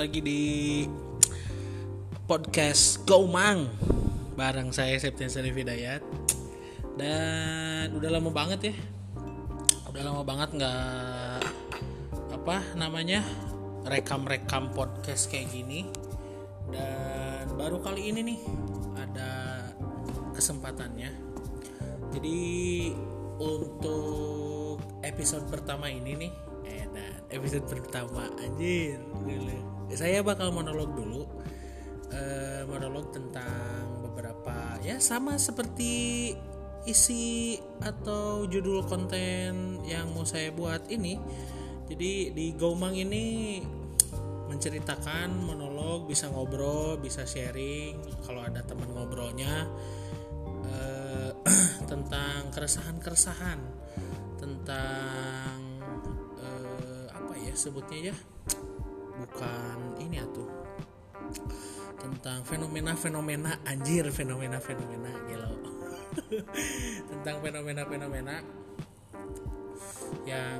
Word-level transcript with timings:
lagi 0.00 0.24
di 0.24 0.42
podcast 2.24 3.04
Go 3.04 3.28
Mang 3.28 3.68
bareng 4.32 4.72
saya 4.72 4.96
Septian 4.96 5.28
Sarif 5.28 5.52
Hidayat. 5.52 6.00
Dan 6.96 7.92
udah 7.92 8.08
lama 8.08 8.32
banget 8.32 8.72
ya. 8.72 8.74
Udah 9.92 10.00
lama 10.00 10.24
banget 10.24 10.56
nggak 10.56 11.44
apa 12.32 12.56
namanya 12.80 13.20
rekam-rekam 13.84 14.72
podcast 14.72 15.28
kayak 15.28 15.52
gini. 15.52 15.84
Dan 16.72 17.60
baru 17.60 17.84
kali 17.84 18.08
ini 18.08 18.24
nih 18.24 18.40
ada 18.96 19.30
kesempatannya. 20.32 21.12
Jadi 22.16 22.40
untuk 23.36 24.80
episode 25.04 25.44
pertama 25.52 25.92
ini 25.92 26.16
nih 26.16 26.32
episode 27.30 27.66
pertama 27.70 28.26
anjir 28.42 28.98
gila. 29.26 29.58
saya 29.94 30.22
bakal 30.22 30.50
monolog 30.50 30.90
dulu 30.94 31.22
eh, 32.10 32.62
monolog 32.66 33.14
tentang 33.14 34.02
beberapa 34.02 34.78
ya 34.82 34.98
sama 34.98 35.38
seperti 35.38 36.34
isi 36.88 37.58
atau 37.84 38.48
judul 38.48 38.82
konten 38.88 39.84
yang 39.86 40.10
mau 40.10 40.26
saya 40.26 40.50
buat 40.50 40.88
ini 40.90 41.20
jadi 41.90 42.34
di 42.34 42.46
Gomang 42.54 42.94
ini 42.94 43.60
menceritakan 44.50 45.30
monolog 45.46 46.10
bisa 46.10 46.26
ngobrol 46.30 46.98
bisa 46.98 47.22
sharing 47.22 48.00
kalau 48.26 48.42
ada 48.42 48.64
teman 48.66 48.90
ngobrolnya 48.90 49.70
eh, 50.66 51.30
tentang 51.90 52.50
keresahan-keresahan 52.50 53.60
tentang 54.40 55.59
ya 57.50 57.54
sebutnya 57.58 58.14
ya 58.14 58.16
bukan 59.18 59.98
ini 59.98 60.22
atuh 60.22 60.46
tentang 61.98 62.46
fenomena-fenomena 62.46 63.58
anjir 63.66 64.06
fenomena-fenomena 64.14 65.10
gitu 65.26 65.50
tentang 67.10 67.36
fenomena-fenomena 67.42 68.40
yang 70.24 70.58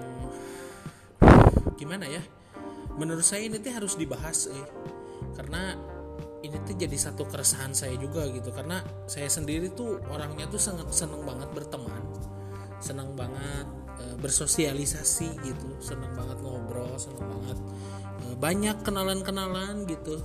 gimana 1.79 2.11
ya 2.11 2.23
menurut 2.99 3.25
saya 3.25 3.47
ini 3.47 3.57
tuh 3.63 3.73
harus 3.73 3.95
dibahas 3.95 4.51
eh. 4.51 4.69
Karena 5.31 5.73
ini 6.45 6.57
tuh 6.65 6.77
jadi 6.77 6.97
satu 6.97 7.25
keresahan 7.29 7.73
saya 7.73 7.97
juga 7.97 8.25
gitu 8.29 8.53
karena 8.53 8.81
saya 9.05 9.29
sendiri 9.29 9.73
tuh 9.73 10.01
orangnya 10.09 10.49
tuh 10.49 10.61
sangat 10.61 10.89
seneng 10.93 11.25
banget 11.25 11.53
berteman 11.53 12.01
seneng 12.81 13.13
banget 13.13 13.69
e, 14.01 14.17
bersosialisasi 14.17 15.29
gitu. 15.45 15.69
Seneng 15.85 16.17
banget 16.17 16.41
ngobrol 16.41 16.97
seneng 16.97 17.29
banget 17.29 17.59
e, 18.25 18.25
banyak 18.41 18.77
kenalan-kenalan 18.81 19.85
gitu. 19.85 20.17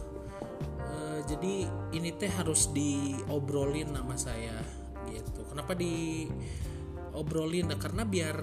E, 0.80 0.96
jadi 1.28 1.68
ini 1.92 2.10
teh 2.16 2.32
harus 2.32 2.72
diobrolin 2.72 3.92
nama 3.92 4.16
saya 4.16 4.56
gitu. 5.12 5.44
Kenapa 5.52 5.76
diobrolin? 5.76 7.68
Nah, 7.70 7.80
karena 7.80 8.08
biar 8.08 8.40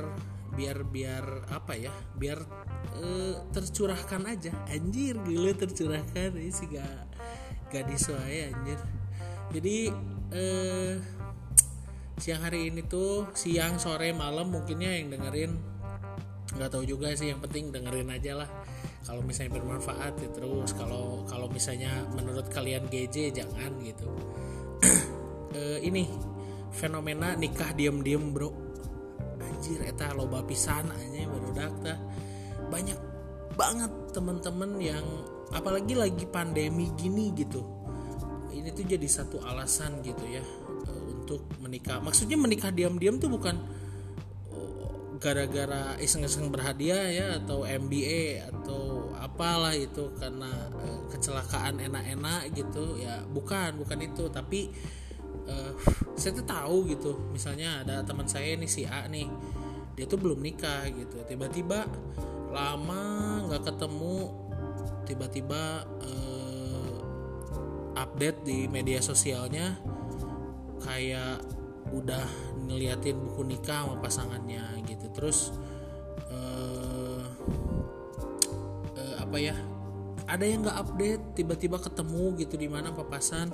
biar 0.52 0.84
biar 0.84 1.24
apa 1.48 1.72
ya? 1.80 1.92
Biar 2.12 2.44
e, 3.00 3.06
tercurahkan 3.56 4.28
aja. 4.28 4.52
Anjir 4.69 5.17
gila 5.24 5.56
tercurahkan. 5.56 6.36
Ini 6.36 6.52
sih 6.52 6.69
gak 6.69 7.08
gadis 7.72 8.12
saya 8.12 8.52
anjir. 8.52 8.77
Jadi 9.52 9.92
eh, 10.33 10.96
siang 12.20 12.44
hari 12.44 12.68
ini 12.68 12.84
tuh 12.84 13.32
siang 13.32 13.80
sore 13.80 14.12
malam 14.12 14.52
mungkinnya 14.52 15.00
yang 15.00 15.08
dengerin. 15.12 15.52
Nggak 16.52 16.68
tahu 16.68 16.84
juga 16.84 17.14
sih 17.16 17.32
yang 17.32 17.41
penting 17.41 17.72
dengerin 17.72 18.12
aja 18.12 18.44
lah. 18.44 18.48
Kalau 19.02 19.24
misalnya 19.24 19.56
bermanfaat 19.56 20.14
ya 20.20 20.28
terus. 20.34 20.77
Kalau 20.77 21.24
kalau 21.24 21.48
misalnya 21.48 22.05
menurut 22.12 22.46
kalian 22.52 22.86
GJ 22.92 23.33
jangan 23.33 23.72
gitu. 23.80 24.08
Eh, 25.52 25.84
ini 25.84 26.08
fenomena 26.72 27.36
nikah 27.36 27.77
diem-diem 27.77 28.33
bro. 28.33 28.48
Anjir 29.36 29.84
eta 29.84 30.17
loba 30.17 30.40
pisan 30.48 30.89
aja 30.89 31.28
baru 31.28 31.52
dah 31.52 31.98
banyak 32.72 32.96
banget 33.52 33.92
temen-temen 34.17 34.80
yang 34.80 35.05
apalagi 35.52 35.92
lagi 35.92 36.24
pandemi 36.24 36.89
gini 36.96 37.36
gitu. 37.36 37.61
Ini 38.48 38.72
tuh 38.72 38.89
jadi 38.89 39.05
satu 39.05 39.45
alasan 39.45 40.01
gitu 40.01 40.24
ya 40.24 40.40
untuk 41.33 41.48
menikah. 41.65 41.97
Maksudnya 42.05 42.37
menikah 42.37 42.69
diam-diam 42.69 43.17
tuh 43.17 43.33
bukan 43.33 43.57
gara-gara 45.17 45.97
iseng-iseng 46.03 46.51
berhadiah 46.53 47.09
ya 47.09 47.27
atau 47.41 47.63
MBA 47.65 48.53
atau 48.53 49.15
apalah 49.17 49.73
itu 49.73 50.13
karena 50.20 50.51
kecelakaan 51.09 51.81
enak-enak 51.81 52.53
gitu. 52.53 53.01
Ya 53.01 53.25
bukan 53.25 53.81
bukan 53.81 53.98
itu. 54.05 54.29
Tapi 54.29 54.69
uh, 55.48 55.73
saya 56.20 56.37
tuh 56.37 56.45
tahu 56.45 56.77
gitu. 56.93 57.17
Misalnya 57.33 57.81
ada 57.81 58.05
teman 58.05 58.29
saya 58.29 58.53
nih 58.61 58.69
si 58.69 58.85
A 58.85 59.09
nih 59.09 59.25
dia 59.97 60.05
tuh 60.05 60.20
belum 60.20 60.45
nikah 60.45 60.85
gitu. 60.93 61.25
Tiba-tiba 61.25 61.89
lama 62.53 63.05
nggak 63.49 63.73
ketemu 63.73 64.37
tiba-tiba 65.09 65.89
uh, 66.05 66.97
update 67.97 68.45
di 68.45 68.69
media 68.69 69.01
sosialnya 69.01 69.81
kayak 70.83 71.43
udah 71.93 72.25
ngeliatin 72.67 73.19
buku 73.19 73.43
nikah 73.47 73.87
sama 73.87 73.97
pasangannya 74.01 74.65
gitu. 74.87 75.07
Terus 75.13 75.53
uh, 76.31 77.25
uh, 78.97 79.15
apa 79.20 79.37
ya 79.39 79.57
ada 80.31 80.45
yang 80.47 80.65
nggak 80.65 80.79
update 80.79 81.23
tiba-tiba 81.37 81.77
ketemu 81.83 82.25
gitu 82.41 82.55
di 82.57 82.69
mana 82.70 82.95
papasan 82.95 83.51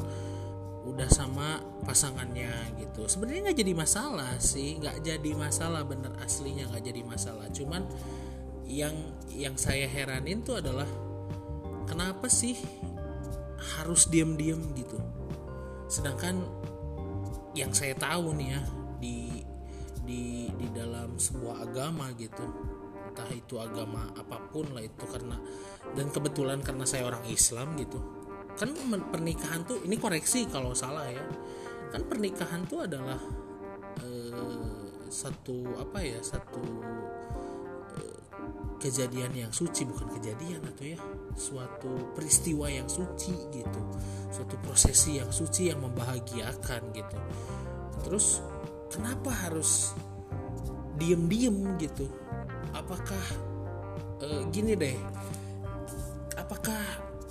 udah 0.89 1.09
sama 1.11 1.61
pasangannya 1.85 2.79
gitu. 2.81 3.05
Sebenarnya 3.09 3.51
nggak 3.51 3.59
jadi 3.61 3.75
masalah 3.77 4.33
sih 4.41 4.81
nggak 4.81 5.05
jadi 5.05 5.31
masalah 5.37 5.83
bener 5.85 6.13
aslinya 6.23 6.69
nggak 6.71 6.85
jadi 6.85 7.03
masalah. 7.05 7.47
Cuman 7.53 7.85
yang 8.69 8.95
yang 9.33 9.57
saya 9.57 9.89
heranin 9.89 10.45
tuh 10.45 10.61
adalah 10.61 10.87
kenapa 11.89 12.29
sih 12.29 12.57
harus 13.77 14.07
diam-diam 14.09 14.61
gitu? 14.77 15.01
Sedangkan 15.89 16.45
yang 17.65 17.73
saya 17.75 17.95
tahu 17.99 18.35
nih 18.39 18.49
ya 18.55 18.63
di 18.99 19.17
di 20.07 20.49
di 20.55 20.67
dalam 20.73 21.19
sebuah 21.19 21.69
agama 21.69 22.15
gitu 22.17 22.45
entah 23.09 23.29
itu 23.35 23.59
agama 23.59 24.15
apa 24.15 24.39
pun 24.55 24.71
lah 24.71 24.85
itu 24.85 25.05
karena 25.11 25.37
dan 25.99 26.07
kebetulan 26.15 26.63
karena 26.63 26.87
saya 26.87 27.09
orang 27.09 27.25
Islam 27.27 27.75
gitu. 27.81 27.99
Kan 28.59 28.75
pernikahan 29.11 29.63
tuh 29.67 29.83
ini 29.87 29.99
koreksi 29.99 30.47
kalau 30.51 30.75
salah 30.75 31.07
ya 31.11 31.23
kan 31.89 32.05
pernikahan 32.05 32.69
tuh 32.69 32.85
adalah 32.85 33.19
eh, 34.05 35.09
satu 35.09 35.79
apa 35.81 35.99
ya 36.05 36.21
satu 36.21 36.63
kejadian 38.79 39.35
yang 39.35 39.53
suci 39.53 39.85
bukan 39.85 40.09
kejadian 40.19 40.63
atau 40.63 40.85
ya 40.87 40.99
suatu 41.35 42.15
peristiwa 42.15 42.71
yang 42.71 42.87
suci 42.87 43.35
gitu. 43.51 43.81
Suatu 44.31 44.55
prosesi 44.63 45.19
yang 45.19 45.31
suci 45.35 45.71
yang 45.71 45.83
membahagiakan 45.83 46.95
gitu. 46.95 47.19
Terus 48.07 48.41
kenapa 48.91 49.31
harus 49.47 49.93
diem-diem 50.99 51.79
gitu? 51.79 52.07
Apakah 52.75 53.25
e, 54.23 54.27
gini 54.51 54.79
deh. 54.79 54.97
Apakah 56.39 56.79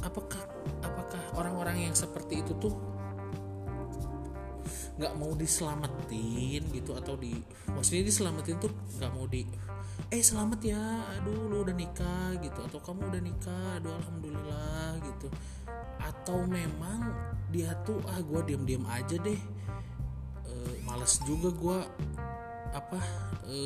apakah 0.03 0.43
apakah 0.83 1.21
orang-orang 1.39 1.89
yang 1.89 1.95
seperti 1.95 2.43
itu 2.43 2.53
tuh 2.59 2.75
nggak 4.97 5.13
mau 5.17 5.31
diselamatin 5.37 6.61
gitu 6.73 6.97
atau 6.97 7.13
di 7.17 7.37
maksudnya 7.69 8.09
diselamatin 8.09 8.57
tuh 8.57 8.73
nggak 8.97 9.11
mau 9.13 9.29
di 9.29 9.45
eh 10.07 10.23
selamat 10.23 10.59
ya 10.63 10.83
aduh 11.19 11.51
lu 11.51 11.67
udah 11.67 11.75
nikah 11.75 12.37
gitu 12.39 12.59
atau 12.63 12.79
kamu 12.79 13.11
udah 13.11 13.21
nikah 13.21 13.69
aduh 13.81 13.93
alhamdulillah 13.97 15.01
gitu. 15.03 15.27
Atau 15.99 16.47
memang 16.47 17.11
dia 17.51 17.75
tuh 17.83 17.99
ah 18.07 18.19
gue 18.21 18.41
diam-diam 18.47 18.87
aja 18.87 19.19
deh. 19.19 19.39
E, 20.47 20.53
males 20.87 21.19
juga 21.27 21.49
gue 21.51 21.79
apa 22.71 22.99
e, 23.51 23.57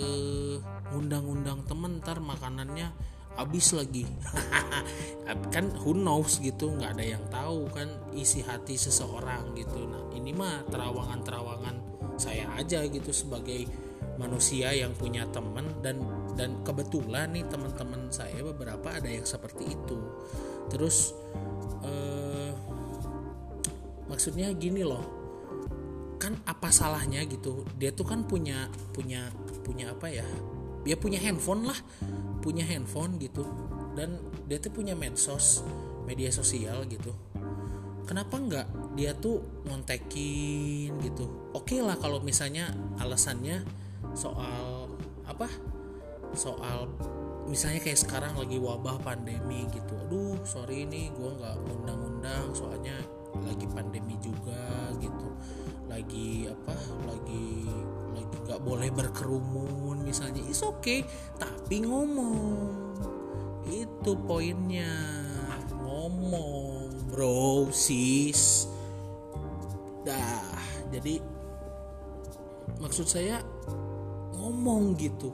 undang-undang 0.95 1.62
temen 1.69 2.01
ntar 2.01 2.18
makanannya 2.24 2.89
habis 3.36 3.72
lagi. 3.72 4.04
Kan 5.54 5.72
who 5.83 5.95
knows 5.95 6.39
gitu 6.44 6.75
nggak 6.75 7.00
ada 7.00 7.06
yang 7.16 7.24
tahu 7.31 7.72
kan 7.72 7.88
isi 8.12 8.44
hati 8.44 8.75
seseorang 8.75 9.56
gitu. 9.56 9.88
Nah 9.88 10.12
ini 10.12 10.36
mah 10.36 10.68
terawangan-terawangan 10.68 11.75
saya 12.19 12.51
aja 12.60 12.83
gitu 12.83 13.16
sebagai 13.16 13.63
manusia 14.19 14.75
yang 14.75 14.92
punya 14.92 15.24
teman 15.31 15.72
dan 15.80 16.04
dan 16.36 16.60
kebetulan 16.68 17.31
nih 17.31 17.48
teman-teman 17.48 18.12
saya 18.12 18.44
beberapa 18.44 18.92
ada 18.92 19.07
yang 19.07 19.24
seperti 19.24 19.72
itu. 19.72 20.00
Terus 20.68 21.16
eh, 21.88 22.51
maksudnya 24.12 24.51
gini 24.51 24.84
loh 24.84 25.04
kan 26.19 26.36
apa 26.44 26.69
salahnya 26.69 27.24
gitu? 27.24 27.63
Dia 27.80 27.95
tuh 27.95 28.06
kan 28.06 28.27
punya 28.27 28.68
punya 28.92 29.31
punya 29.63 29.95
apa 29.95 30.12
ya 30.12 30.27
dia 30.81 30.98
punya 30.98 31.22
handphone 31.22 31.69
lah 31.69 31.78
punya 32.42 32.66
handphone 32.66 33.22
gitu. 33.22 33.45
Dan 33.94 34.18
dia 34.50 34.57
tuh 34.57 34.74
punya 34.74 34.98
medsos 34.98 35.62
media 36.07 36.33
sosial 36.33 36.83
gitu. 36.89 37.13
Kenapa 38.10 38.36
nggak 38.36 38.68
dia 38.98 39.16
tuh 39.16 39.39
ngontekin 39.69 40.92
gitu? 41.00 41.54
Oke 41.56 41.78
okay 41.78 41.80
lah 41.80 41.95
kalau 41.95 42.19
misalnya 42.19 42.74
alasannya 43.00 43.63
soal 44.18 44.92
apa? 45.24 45.48
Soal 46.36 46.92
misalnya 47.48 47.80
kayak 47.84 48.00
sekarang 48.01 48.36
lagi 48.36 48.57
wabah 48.60 49.00
pandemi 49.00 49.63
gitu. 49.72 49.95
Aduh 50.07 50.42
sorry 50.44 50.84
nih 50.89 51.13
gue 51.16 51.30
nggak 51.39 51.56
undang-undang 51.72 52.51
soalnya 52.51 53.00
lagi 53.48 53.68
pandemi 53.72 54.19
juga 54.19 54.92
gitu. 55.00 55.30
Lagi 55.88 56.51
apa? 56.51 56.75
Lagi 57.07 57.69
nggak 58.19 58.62
boleh 58.62 58.90
berkerumun 58.92 60.04
misalnya. 60.04 60.44
Is 60.48 60.62
oke 60.62 60.84
okay, 60.84 61.00
tapi 61.40 61.88
ngomong. 61.88 62.72
Itu 63.68 64.18
poinnya. 64.28 64.92
Ngomong 65.80 67.12
bro 67.12 67.72
sis. 67.72 68.68
Dah. 70.04 70.60
Jadi 70.92 71.22
maksud 72.81 73.08
saya 73.08 73.40
ngomong 74.36 74.98
gitu. 75.00 75.31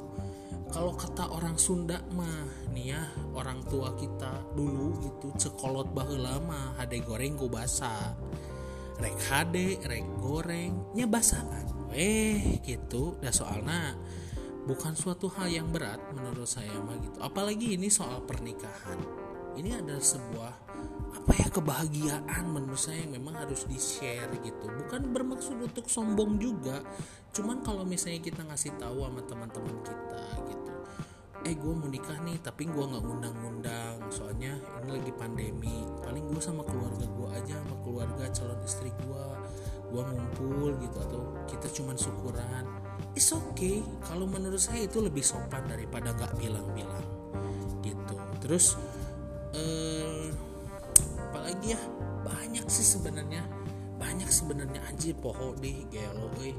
Kalau 0.68 0.94
kata 0.94 1.32
orang 1.32 1.56
Sunda 1.56 2.04
mah 2.12 2.68
nih 2.76 2.92
ya 2.92 3.02
orang 3.34 3.64
tua 3.66 3.96
kita 3.96 4.44
dulu 4.54 5.00
gitu 5.00 5.32
cekolot 5.40 5.90
baheula 5.96 6.38
mah 6.44 6.76
hade 6.78 7.00
goreng 7.02 7.40
ku 7.40 7.48
basa 7.48 8.14
rek 9.00 9.18
hade 9.32 9.80
rek 9.88 10.06
gorengnya 10.20 11.08
basaan 11.08 11.77
eh 11.98 12.62
gitu. 12.62 13.18
Dah 13.18 13.34
soalnya 13.34 13.98
bukan 14.70 14.94
suatu 14.94 15.34
hal 15.34 15.50
yang 15.50 15.74
berat 15.74 15.98
menurut 16.14 16.46
saya 16.46 16.78
mah 16.78 16.96
gitu. 17.02 17.18
Apalagi 17.18 17.74
ini 17.74 17.90
soal 17.90 18.22
pernikahan. 18.24 19.02
Ini 19.58 19.82
adalah 19.82 20.06
sebuah 20.06 20.54
apa 21.18 21.34
ya 21.34 21.50
kebahagiaan 21.50 22.46
menurut 22.46 22.78
saya 22.78 23.02
yang 23.02 23.18
memang 23.18 23.42
harus 23.42 23.66
di 23.66 23.82
share 23.82 24.30
gitu. 24.46 24.70
Bukan 24.70 25.10
bermaksud 25.10 25.58
untuk 25.58 25.90
sombong 25.90 26.38
juga. 26.38 26.86
Cuman 27.34 27.66
kalau 27.66 27.82
misalnya 27.82 28.22
kita 28.22 28.46
ngasih 28.46 28.78
tahu 28.78 29.02
sama 29.02 29.22
teman-teman 29.26 29.76
kita 29.82 30.22
gitu. 30.54 30.72
Eh 31.46 31.56
gue 31.58 31.74
mau 31.74 31.90
nikah 31.90 32.22
nih 32.22 32.38
tapi 32.44 32.70
gue 32.70 32.86
nggak 32.86 33.02
ngundang-ngundang 33.02 33.98
soalnya 34.14 34.62
ini 34.86 34.90
lagi 35.02 35.12
pandemi. 35.18 35.82
Paling 36.06 36.30
gue 36.30 36.42
sama 36.44 36.62
keluarga 36.62 37.10
gue 37.10 37.30
aja 37.34 37.58
sama 37.58 37.76
keluarga 37.82 38.24
calon 38.30 38.62
istri 38.62 38.94
gue 38.94 39.26
gue 39.88 40.04
ngumpul 40.04 40.76
gitu 40.84 40.98
atau 41.00 41.22
kita 41.48 41.68
cuman 41.82 41.96
syukuran. 41.96 42.66
It's 43.14 43.34
okay 43.34 43.82
kalau 44.06 44.30
menurut 44.30 44.62
saya 44.62 44.86
itu 44.86 45.02
lebih 45.02 45.26
sopan 45.26 45.66
daripada 45.66 46.14
nggak 46.14 46.38
bilang-bilang 46.38 47.06
gitu. 47.82 48.16
Terus 48.44 48.78
eh, 49.56 50.30
apalagi 51.32 51.74
ya? 51.74 51.82
Banyak 52.28 52.68
sih 52.68 52.84
sebenarnya 52.84 53.48
banyak 53.98 54.30
sebenarnya. 54.30 54.80
Anjir 54.88 55.18
poho 55.18 55.58
deh 55.58 55.90
gelo 55.90 56.30
eh 56.46 56.56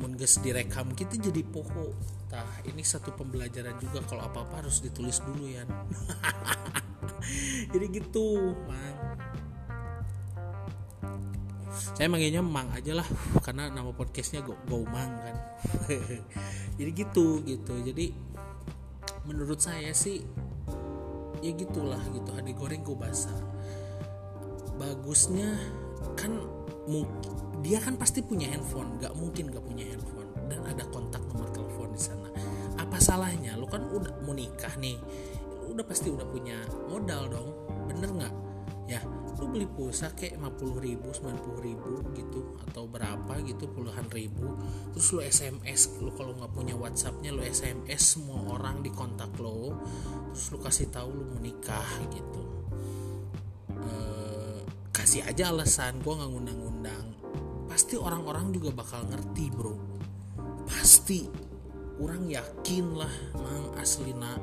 mengges 0.00 0.40
direkam 0.42 0.90
kita 0.96 1.20
jadi 1.20 1.44
poho. 1.44 1.92
Tah 2.32 2.64
ini 2.64 2.80
satu 2.80 3.12
pembelajaran 3.12 3.76
juga 3.76 4.00
kalau 4.08 4.24
apa 4.24 4.48
apa 4.48 4.64
harus 4.64 4.80
ditulis 4.80 5.20
dulu 5.20 5.52
ya 5.52 5.68
jadi 7.72 7.86
gitu 7.92 8.56
mang 8.64 9.11
saya 11.72 12.06
manggilnya 12.08 12.44
mang 12.44 12.68
aja 12.72 12.92
lah 12.96 13.08
karena 13.40 13.72
nama 13.72 13.90
podcastnya 13.92 14.44
go, 14.44 14.56
go 14.68 14.84
mang 14.86 15.12
kan. 15.20 15.36
Jadi 16.78 16.90
gitu 16.92 17.40
gitu. 17.42 17.74
Jadi 17.80 18.12
menurut 19.24 19.58
saya 19.62 19.90
sih 19.94 20.20
ya 21.42 21.50
gitulah 21.56 22.00
gitu 22.12 22.30
hadi 22.36 22.52
goreng 22.52 22.84
ku 22.84 22.94
basah. 22.94 23.34
Bagusnya 24.76 25.56
kan 26.18 26.36
dia 27.62 27.78
kan 27.78 27.94
pasti 27.94 28.20
punya 28.20 28.50
handphone 28.50 28.98
nggak 28.98 29.14
mungkin 29.16 29.50
nggak 29.50 29.64
punya 29.64 29.84
handphone. 29.88 30.28
Dan 30.46 30.60
ada 30.68 30.84
kontak 30.92 31.24
nomor 31.30 31.48
telepon 31.50 31.94
di 31.96 32.02
sana. 32.02 32.28
Apa 32.76 33.00
salahnya? 33.00 33.56
Lo 33.56 33.64
kan 33.70 33.88
udah 33.88 34.22
mau 34.26 34.36
nikah 34.36 34.76
nih 34.76 35.00
udah 35.72 35.84
pasti 35.88 36.12
udah 36.12 36.28
punya 36.28 36.60
modal 36.84 37.32
dong 37.32 37.48
bener 37.88 38.10
nggak? 38.12 38.34
Ya 38.92 39.00
lu 39.42 39.50
beli 39.50 39.66
pulsa 39.66 40.14
kayak 40.14 40.38
50 40.38 40.86
ribu 40.86 41.10
90 41.10 41.66
ribu 41.66 41.98
gitu 42.14 42.54
atau 42.62 42.86
berapa 42.86 43.42
gitu 43.42 43.66
puluhan 43.74 44.06
ribu. 44.14 44.54
Terus 44.94 45.06
lu 45.10 45.20
SMS 45.26 45.98
lu 45.98 46.14
kalau 46.14 46.38
nggak 46.38 46.54
punya 46.54 46.78
WhatsAppnya 46.78 47.34
lu 47.34 47.42
SMS 47.42 48.14
semua 48.14 48.54
orang 48.54 48.86
di 48.86 48.94
kontak 48.94 49.34
lo 49.42 49.74
terus 50.30 50.46
lu 50.54 50.62
kasih 50.62 50.94
tahu 50.94 51.10
lu 51.10 51.26
mau 51.26 51.42
nikah 51.42 51.90
gitu. 52.14 52.42
Eh, 53.82 54.62
kasih 54.94 55.26
aja 55.26 55.50
alasan 55.50 55.98
gue 55.98 56.14
nggak 56.14 56.30
ngundang-undang. 56.30 57.06
Pasti 57.66 57.98
orang-orang 57.98 58.54
juga 58.54 58.70
bakal 58.70 59.10
ngerti 59.10 59.50
bro. 59.50 59.74
Pasti. 60.70 61.50
Orang 61.98 62.30
yakin 62.30 62.98
lah 62.98 63.14
mang 63.36 63.78
aslina 63.78 64.34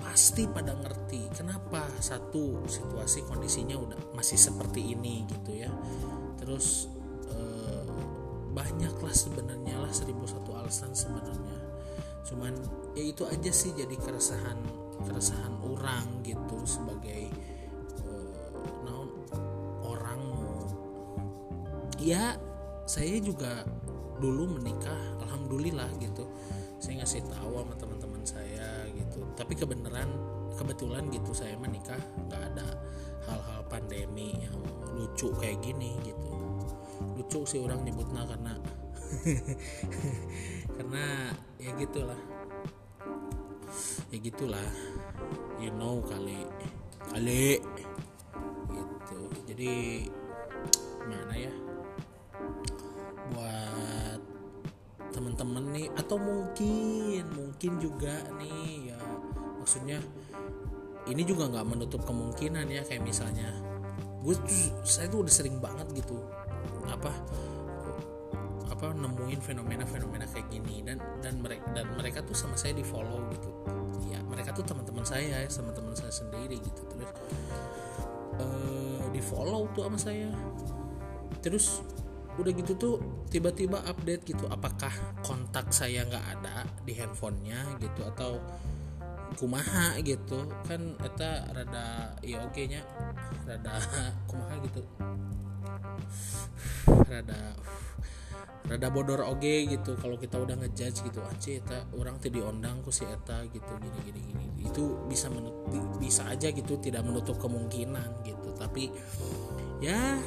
pasti 0.00 0.44
pada 0.48 0.76
ngerti 0.76 1.32
kenapa 1.32 1.88
satu 2.00 2.64
situasi 2.68 3.24
kondisinya 3.24 3.76
udah 3.76 3.98
masih 4.12 4.36
seperti 4.36 4.92
ini 4.96 5.24
gitu 5.28 5.56
ya. 5.56 5.70
Terus 6.40 6.88
eh, 7.32 7.84
banyak 8.52 8.94
lah 9.00 9.14
sebenarnya 9.14 9.76
lah 9.80 9.92
seribu 9.92 10.24
satu 10.28 10.56
alasan 10.56 10.92
sebenarnya. 10.92 11.56
Cuman 12.26 12.52
ya 12.96 13.04
itu 13.04 13.22
aja 13.28 13.52
sih 13.52 13.72
jadi 13.76 13.96
keresahan 13.96 14.58
keresahan 15.04 15.52
orang 15.60 16.24
gitu 16.24 16.56
sebagai 16.64 17.28
eh, 18.04 18.48
naon 18.84 19.10
orang. 19.84 20.22
Ya 22.00 22.36
saya 22.86 23.18
juga 23.18 23.66
dulu 24.20 24.60
menikah 24.60 25.18
alhamdulillah 25.26 25.90
gitu. 26.00 26.24
Saya 26.80 27.02
ngasih 27.02 27.24
tahu 27.28 27.60
sama 27.60 27.74
teman-teman 27.76 28.15
gitu. 29.16 29.24
Tapi 29.32 29.52
kebenaran 29.56 30.08
kebetulan 30.56 31.08
gitu 31.08 31.32
saya 31.32 31.56
menikah 31.56 32.00
nggak 32.28 32.42
ada 32.52 32.68
hal-hal 33.24 33.60
pandemi 33.68 34.36
yang 34.44 34.56
lucu 34.92 35.32
kayak 35.40 35.60
gini 35.64 35.96
gitu. 36.04 36.32
Lucu 37.16 37.40
sih 37.48 37.60
orang 37.60 37.84
nyebutnya 37.84 38.28
karena 38.28 38.54
karena 40.76 41.04
ya 41.56 41.70
gitulah. 41.80 42.20
Ya 44.12 44.18
gitulah. 44.20 44.68
You 45.56 45.72
know 45.72 46.04
kali 46.04 46.44
kali. 47.12 47.60
Gitu. 48.68 49.18
Jadi 49.48 49.74
mana 51.08 51.34
ya? 51.36 51.52
Buat 53.32 54.20
temen-temen 55.16 55.64
nih 55.72 55.88
atau 55.96 56.20
mungkin 56.20 57.24
mungkin 57.32 57.72
juga 57.80 58.20
nih 58.36 58.85
maksudnya 59.66 59.98
ini 61.10 61.26
juga 61.26 61.50
nggak 61.50 61.66
menutup 61.66 62.06
kemungkinan 62.06 62.70
ya 62.70 62.86
kayak 62.86 63.02
misalnya 63.02 63.50
gue 64.22 64.38
tuh- 64.38 64.78
saya 64.86 65.10
tuh 65.10 65.26
udah 65.26 65.34
sering 65.34 65.58
banget 65.58 65.90
gitu 65.90 66.22
apa 66.86 67.10
apa 68.70 68.94
nemuin 68.94 69.42
fenomena-fenomena 69.42 70.22
kayak 70.30 70.46
gini 70.54 70.86
dan 70.86 71.02
dan 71.18 71.42
mereka 71.42 71.66
dan 71.74 71.90
mereka 71.98 72.22
tuh 72.22 72.38
sama 72.38 72.54
saya 72.54 72.78
di 72.78 72.86
follow 72.86 73.26
gitu. 73.34 73.50
Ya 74.06 74.22
mereka 74.22 74.54
tuh 74.54 74.62
teman-teman 74.62 75.02
saya 75.02 75.42
ya 75.42 75.50
sama 75.50 75.74
teman 75.74 75.98
saya 75.98 76.14
sendiri 76.14 76.62
gitu 76.62 76.86
terus 76.86 77.10
eh 78.38 79.02
di 79.10 79.18
follow 79.18 79.66
tuh 79.74 79.90
sama 79.90 79.98
saya. 79.98 80.30
Terus 81.42 81.82
udah 82.36 82.52
gitu 82.52 82.72
tuh 82.76 82.94
tiba-tiba 83.32 83.80
update 83.88 84.28
gitu 84.28 84.44
apakah 84.46 84.92
kontak 85.24 85.72
saya 85.72 86.04
nggak 86.04 86.24
ada 86.38 86.68
di 86.84 86.92
handphonenya 86.94 87.80
gitu 87.80 88.04
atau 88.04 88.36
kumaha 89.34 89.98
gitu. 90.06 90.46
Kan 90.64 90.94
eta 91.02 91.50
rada 91.50 92.14
ya 92.22 92.46
oke 92.46 92.62
nya 92.70 92.86
rada 93.42 93.74
kumaha 94.30 94.54
gitu. 94.62 94.82
Rada 96.86 97.58
rada 98.66 98.88
bodor 98.90 99.26
oge 99.26 99.66
gitu. 99.66 99.98
Kalau 99.98 100.14
kita 100.18 100.38
udah 100.38 100.54
ngejudge 100.58 101.02
gitu 101.06 101.20
anjir 101.26 101.62
eta 101.62 101.86
orang 101.98 102.22
teh 102.22 102.30
diondang 102.30 102.82
ku 102.86 102.94
si 102.94 103.02
eta 103.02 103.42
gitu 103.50 103.72
gini 103.82 103.98
gini 104.06 104.20
gini. 104.30 104.44
Itu 104.66 105.06
bisa 105.10 105.30
menut- 105.30 105.66
bisa 105.98 106.26
aja 106.30 106.50
gitu 106.54 106.78
tidak 106.78 107.02
menutup 107.02 107.38
kemungkinan 107.42 108.22
gitu. 108.22 108.54
Tapi 108.54 108.90
ya 109.82 110.18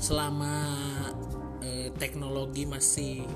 selama 0.00 0.54
eh, 1.60 1.92
teknologi 2.00 2.64
masih 2.64 3.28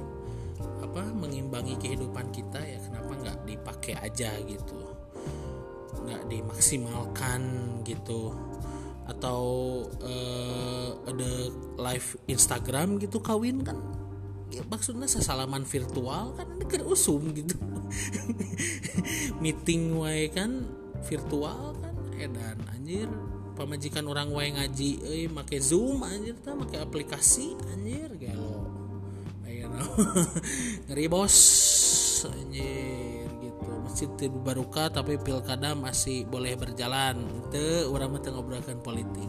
apa 0.85 1.03
mengimbangi 1.17 1.81
kehidupan 1.81 2.29
kita 2.29 2.61
ya 2.61 2.79
kenapa 2.85 3.13
nggak 3.17 3.39
dipakai 3.49 3.95
aja 3.97 4.31
gitu? 4.45 4.77
Nggak 6.05 6.23
dimaksimalkan 6.29 7.41
gitu. 7.89 8.37
Atau 9.09 9.43
eh, 10.05 10.91
ada 11.09 11.33
live 11.81 12.09
Instagram 12.29 13.01
gitu 13.01 13.25
kawin 13.25 13.65
kan? 13.65 13.81
Ya 14.53 14.63
maksudnya 14.69 15.09
sesalaman 15.09 15.65
virtual 15.65 16.37
kan 16.37 16.49
deket 16.61 16.85
usum 16.85 17.33
gitu. 17.33 17.57
Meeting 19.43 19.97
wae 19.97 20.29
kan 20.29 20.69
virtual 21.09 21.75
kan? 21.81 21.95
Edan 22.21 22.61
anjir. 22.71 23.09
Pemajikan 23.55 24.05
orang 24.11 24.35
wae 24.35 24.51
ngaji 24.51 24.91
eh 25.07 25.27
make 25.31 25.57
zoom 25.63 26.03
anjir 26.03 26.35
tuh 26.43 26.59
make 26.59 26.75
aplikasi 26.75 27.55
anjir 27.71 28.11
gelo 28.19 28.44
ngeri 30.89 31.07
bos. 31.11 31.37
Anjir 32.25 33.29
gitu. 33.43 33.73
Masjid 33.85 34.11
baruka 34.33 34.89
tapi 34.89 35.21
pilkada 35.21 35.77
masih 35.77 36.25
boleh 36.25 36.57
berjalan. 36.57 37.21
Te 37.53 37.85
orang 37.85 38.17
mah 38.17 38.21
ngobrolkan 38.25 38.81
politik. 38.81 39.29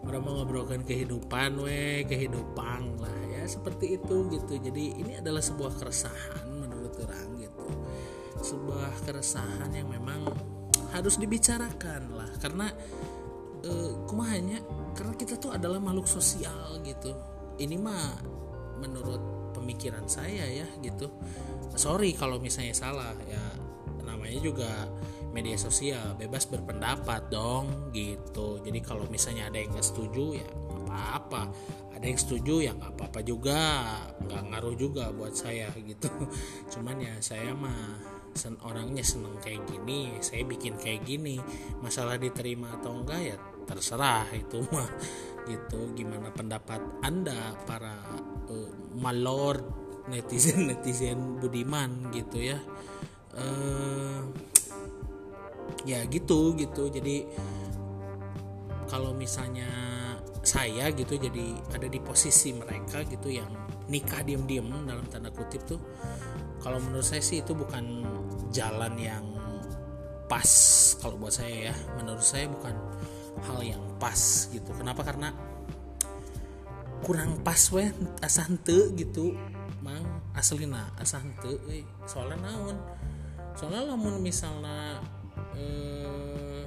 Orang 0.00 0.26
mau 0.26 0.42
ngobrolkan 0.42 0.82
kehidupan 0.82 1.60
we 1.60 2.02
kehidupan 2.08 2.98
lah 2.98 3.18
ya. 3.30 3.44
Seperti 3.44 4.00
itu 4.00 4.26
gitu. 4.32 4.58
Jadi 4.58 4.96
ini 4.96 5.20
adalah 5.20 5.44
sebuah 5.44 5.76
keresahan 5.76 6.48
menurut 6.50 6.96
orang 7.04 7.28
gitu. 7.38 7.66
Sebuah 8.40 9.04
keresahan 9.04 9.70
yang 9.76 9.92
memang 9.92 10.24
harus 10.90 11.20
dibicarakan 11.20 12.16
lah. 12.16 12.30
Karena 12.40 12.72
uh, 13.64 13.92
kumahanya 14.08 14.58
karena 14.96 15.14
kita 15.14 15.36
tuh 15.36 15.52
adalah 15.52 15.78
makhluk 15.78 16.08
sosial 16.08 16.80
gitu. 16.82 17.12
Ini 17.60 17.76
mah 17.76 18.16
menurut 18.80 19.39
pemikiran 19.52 20.06
saya 20.06 20.46
ya 20.46 20.66
gitu. 20.80 21.10
Sorry 21.74 22.14
kalau 22.14 22.40
misalnya 22.40 22.74
salah 22.74 23.14
ya. 23.26 23.42
Namanya 24.06 24.42
juga 24.42 24.70
media 25.30 25.54
sosial 25.54 26.18
bebas 26.18 26.50
berpendapat 26.50 27.30
dong 27.30 27.94
gitu. 27.94 28.58
Jadi 28.62 28.78
kalau 28.82 29.06
misalnya 29.06 29.46
ada 29.46 29.58
yang 29.62 29.70
nggak 29.70 29.86
setuju 29.86 30.42
ya 30.42 30.48
apa-apa. 30.90 31.42
Ada 31.94 32.04
yang 32.10 32.18
setuju 32.18 32.54
ya 32.64 32.72
nggak 32.74 32.92
apa-apa 32.98 33.20
juga. 33.22 33.62
Nggak 34.26 34.42
ngaruh 34.50 34.74
juga 34.74 35.04
buat 35.14 35.34
saya 35.34 35.70
gitu. 35.78 36.10
Cuman 36.74 36.98
ya 36.98 37.14
saya 37.22 37.54
mah 37.54 38.18
sen 38.30 38.54
orangnya 38.62 39.02
seneng 39.02 39.34
kayak 39.42 39.66
gini 39.66 40.18
saya 40.18 40.42
bikin 40.42 40.74
kayak 40.76 41.06
gini. 41.06 41.38
Masalah 41.78 42.18
diterima 42.18 42.74
atau 42.82 42.98
enggak 42.98 43.20
ya 43.22 43.36
terserah 43.70 44.26
itu 44.34 44.66
mah 44.74 44.90
gitu. 45.50 45.94
Gimana 45.94 46.34
pendapat 46.34 46.82
anda 47.06 47.54
para 47.64 47.94
uh, 48.50 49.56
netizen 50.10 50.66
netizen 50.66 51.38
budiman 51.38 52.10
gitu 52.10 52.42
ya. 52.42 52.58
Uh, 53.30 54.26
ya 55.86 56.02
gitu 56.10 56.58
gitu. 56.58 56.90
Jadi 56.90 57.30
kalau 58.90 59.14
misalnya 59.14 59.70
saya 60.42 60.90
gitu 60.90 61.14
jadi 61.14 61.54
ada 61.70 61.86
di 61.86 62.00
posisi 62.02 62.50
mereka 62.50 63.06
gitu 63.06 63.30
yang 63.30 63.48
nikah 63.86 64.24
diem-diem 64.26 64.66
dalam 64.88 65.04
tanda 65.12 65.28
kutip 65.28 65.62
tuh 65.68 65.78
kalau 66.60 66.80
menurut 66.80 67.04
saya 67.04 67.20
sih 67.24 67.40
itu 67.40 67.56
bukan 67.56 68.04
jalan 68.52 68.92
yang 69.00 69.24
pas 70.28 70.46
kalau 71.00 71.16
buat 71.16 71.32
saya 71.32 71.72
ya. 71.72 71.74
Menurut 71.96 72.22
saya 72.22 72.46
bukan 72.46 72.74
hal 73.48 73.58
yang 73.64 73.82
pas 73.96 74.46
gitu. 74.52 74.70
Kenapa? 74.76 75.02
Karena 75.02 75.32
kurang 77.04 77.40
pas 77.40 77.60
weh 77.72 77.90
asante 78.20 78.92
gitu. 78.96 79.36
Mang 79.80 80.04
aslina 80.36 80.92
asante 81.00 81.56
eh 81.72 81.84
soalnya 82.04 82.50
naon? 82.52 82.76
Soalnya 83.56 83.92
lamun 83.92 84.20
misalnya 84.20 85.00
eh, 85.56 86.64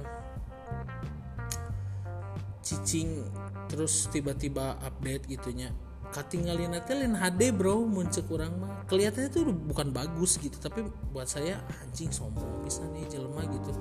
cicing 2.64 3.22
terus 3.70 4.06
tiba-tiba 4.10 4.78
update 4.82 5.30
gitunya 5.30 5.72
katinggalin 6.14 6.70
nanti 6.70 6.94
lain 6.94 7.18
HD 7.18 7.50
bro 7.50 7.82
muncul 7.82 8.22
kurang 8.22 8.62
mah. 8.62 8.86
Kelihatannya 8.86 9.30
tuh 9.34 9.50
bukan 9.50 9.90
bagus 9.90 10.38
gitu 10.38 10.54
tapi 10.62 10.86
buat 11.10 11.26
saya 11.26 11.58
anjing 11.82 12.14
sombong 12.14 12.62
bisa 12.62 12.86
nih 12.94 13.10
jelema 13.10 13.42
gitu. 13.50 13.74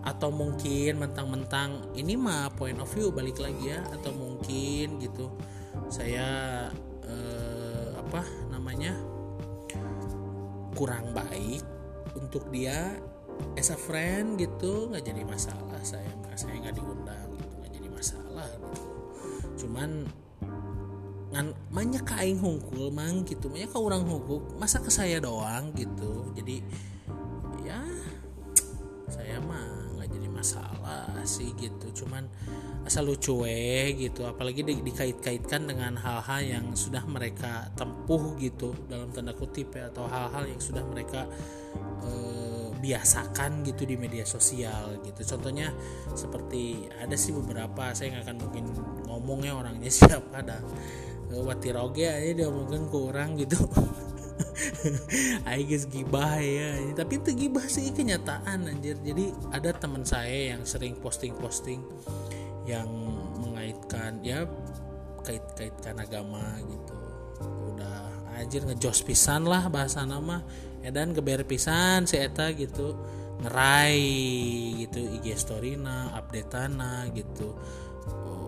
Atau 0.00 0.32
mungkin 0.32 0.96
mentang-mentang 0.96 1.92
ini 1.92 2.16
mah 2.16 2.48
point 2.56 2.80
of 2.80 2.88
view 2.96 3.12
balik 3.12 3.36
lagi 3.36 3.76
ya. 3.76 3.84
Atau 3.92 4.16
mungkin 4.16 4.96
gitu 4.96 5.28
saya 5.94 6.26
eh, 7.06 7.88
apa 7.94 8.26
namanya 8.50 8.98
kurang 10.74 11.14
baik 11.14 11.62
untuk 12.18 12.50
dia 12.50 12.98
as 13.54 13.70
a 13.70 13.78
friend 13.78 14.42
gitu. 14.42 14.90
Nggak 14.90 15.06
jadi 15.06 15.22
masalah 15.22 15.78
saya 15.86 16.10
saya 16.34 16.58
nggak 16.58 16.74
diundang 16.74 17.30
gitu 17.38 17.54
nggak 17.62 17.72
jadi 17.78 17.88
masalah 17.94 18.50
gitu. 18.58 18.82
Cuman 19.62 19.90
ngan 21.30 21.46
banyak 21.70 22.02
kain 22.02 22.42
hungkul 22.42 22.90
mang 22.90 23.22
gitu. 23.22 23.46
Banyak 23.46 23.70
orang 23.78 24.02
hukuk 24.02 24.58
masa 24.58 24.82
ke 24.82 24.90
saya 24.90 25.22
doang 25.22 25.70
gitu. 25.78 26.34
Jadi 26.34 26.58
sih 31.24 31.52
gitu. 31.58 32.04
Cuman 32.04 32.28
asal 32.84 33.08
lucu 33.08 33.44
eh 33.48 33.96
gitu. 33.96 34.24
Apalagi 34.28 34.62
di, 34.62 34.80
dikait-kaitkan 34.80 35.68
dengan 35.68 35.96
hal-hal 35.96 36.40
yang 36.44 36.66
sudah 36.76 37.04
mereka 37.08 37.68
tempuh 37.74 38.36
gitu. 38.40 38.72
Dalam 38.86 39.10
tanda 39.10 39.32
kutip 39.32 39.74
ya 39.74 39.88
atau 39.90 40.08
hal-hal 40.08 40.48
yang 40.48 40.60
sudah 40.60 40.84
mereka 40.84 41.28
eh, 42.04 42.68
biasakan 42.84 43.64
gitu 43.64 43.88
di 43.88 43.96
media 43.96 44.28
sosial 44.28 45.00
gitu. 45.00 45.24
Contohnya 45.24 45.72
seperti 46.12 46.88
ada 47.00 47.16
sih 47.16 47.32
beberapa 47.32 47.96
saya 47.96 48.14
nggak 48.14 48.24
akan 48.28 48.36
mungkin 48.38 48.64
ngomongnya 49.08 49.52
orangnya 49.56 49.90
siapa 50.04 50.44
ada 50.44 50.60
eh, 51.32 51.40
watiroge 51.40 52.04
aja 52.04 52.30
dia 52.44 52.48
mungkin 52.52 52.92
kurang 52.92 53.40
gitu 53.40 53.56
I 55.54 55.62
guess 55.66 55.86
gibah 55.86 56.38
ya. 56.38 56.78
Tapi 56.94 57.22
itu 57.22 57.30
gibah 57.46 57.64
sih 57.66 57.90
kenyataan 57.94 58.66
anjir. 58.70 58.98
Jadi 59.02 59.30
ada 59.54 59.70
teman 59.74 60.02
saya 60.02 60.54
yang 60.54 60.62
sering 60.66 60.98
posting-posting 60.98 61.80
yang 62.64 62.88
mengaitkan 63.38 64.20
ya 64.24 64.48
kait-kaitkan 65.24 66.00
agama 66.00 66.42
gitu. 66.64 66.96
Udah 67.74 67.98
anjir 68.36 68.64
ngejos 68.66 69.04
pisan 69.06 69.46
lah 69.46 69.68
bahasa 69.70 70.02
nama 70.04 70.42
edan 70.84 71.16
geber 71.16 71.46
pisan 71.46 72.04
si 72.04 72.18
eta 72.20 72.50
gitu. 72.52 72.96
Ngerai 73.34 73.98
gitu 74.86 75.00
IG 75.20 75.34
storyna 75.34 76.14
updateana 76.14 77.10
gitu. 77.12 77.54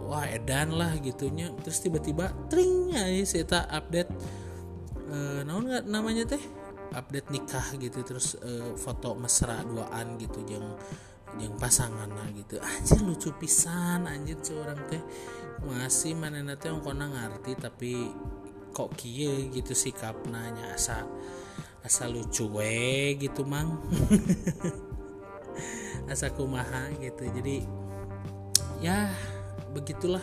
Wah 0.07 0.27
edan 0.31 0.79
lah 0.79 0.95
gitunya. 1.03 1.51
Terus 1.67 1.83
tiba-tiba 1.83 2.31
tring 2.47 2.95
aja 2.95 3.25
si 3.27 3.43
eta 3.43 3.67
update 3.67 4.11
e, 5.11 5.19
naon 5.47 5.67
nggak 5.67 5.85
namanya 5.87 6.25
teh? 6.27 6.43
Update 6.95 7.29
nikah 7.35 7.67
gitu 7.79 8.03
terus 8.07 8.39
e, 8.39 8.75
foto 8.79 9.19
mesra 9.19 9.63
duaan 9.67 10.19
gitu 10.19 10.43
yang 10.47 10.67
yang 11.37 11.55
pasangan 11.59 12.09
lah 12.09 12.29
gitu. 12.33 12.57
Anjir 12.67 13.01
lucu 13.03 13.31
pisan 13.37 14.07
anjir 14.07 14.39
seorang 14.41 14.79
teh. 14.89 15.03
Masih 15.67 16.15
mana 16.15 16.43
nanti 16.45 16.69
yang 16.69 16.81
kona 16.81 17.09
ngerti 17.11 17.53
tapi 17.59 17.93
kok 18.77 18.93
kie 18.93 19.49
gitu 19.57 19.73
sikap 19.73 20.21
nanya 20.29 20.77
asa 20.77 21.09
asa 21.81 22.05
lucu 22.07 22.49
we 22.51 23.17
gitu 23.21 23.47
mang. 23.47 23.79
Asa 26.07 26.31
kumaha 26.31 26.93
gitu 27.03 27.27
jadi 27.27 27.67
ya 28.79 29.11
begitulah. 29.75 30.23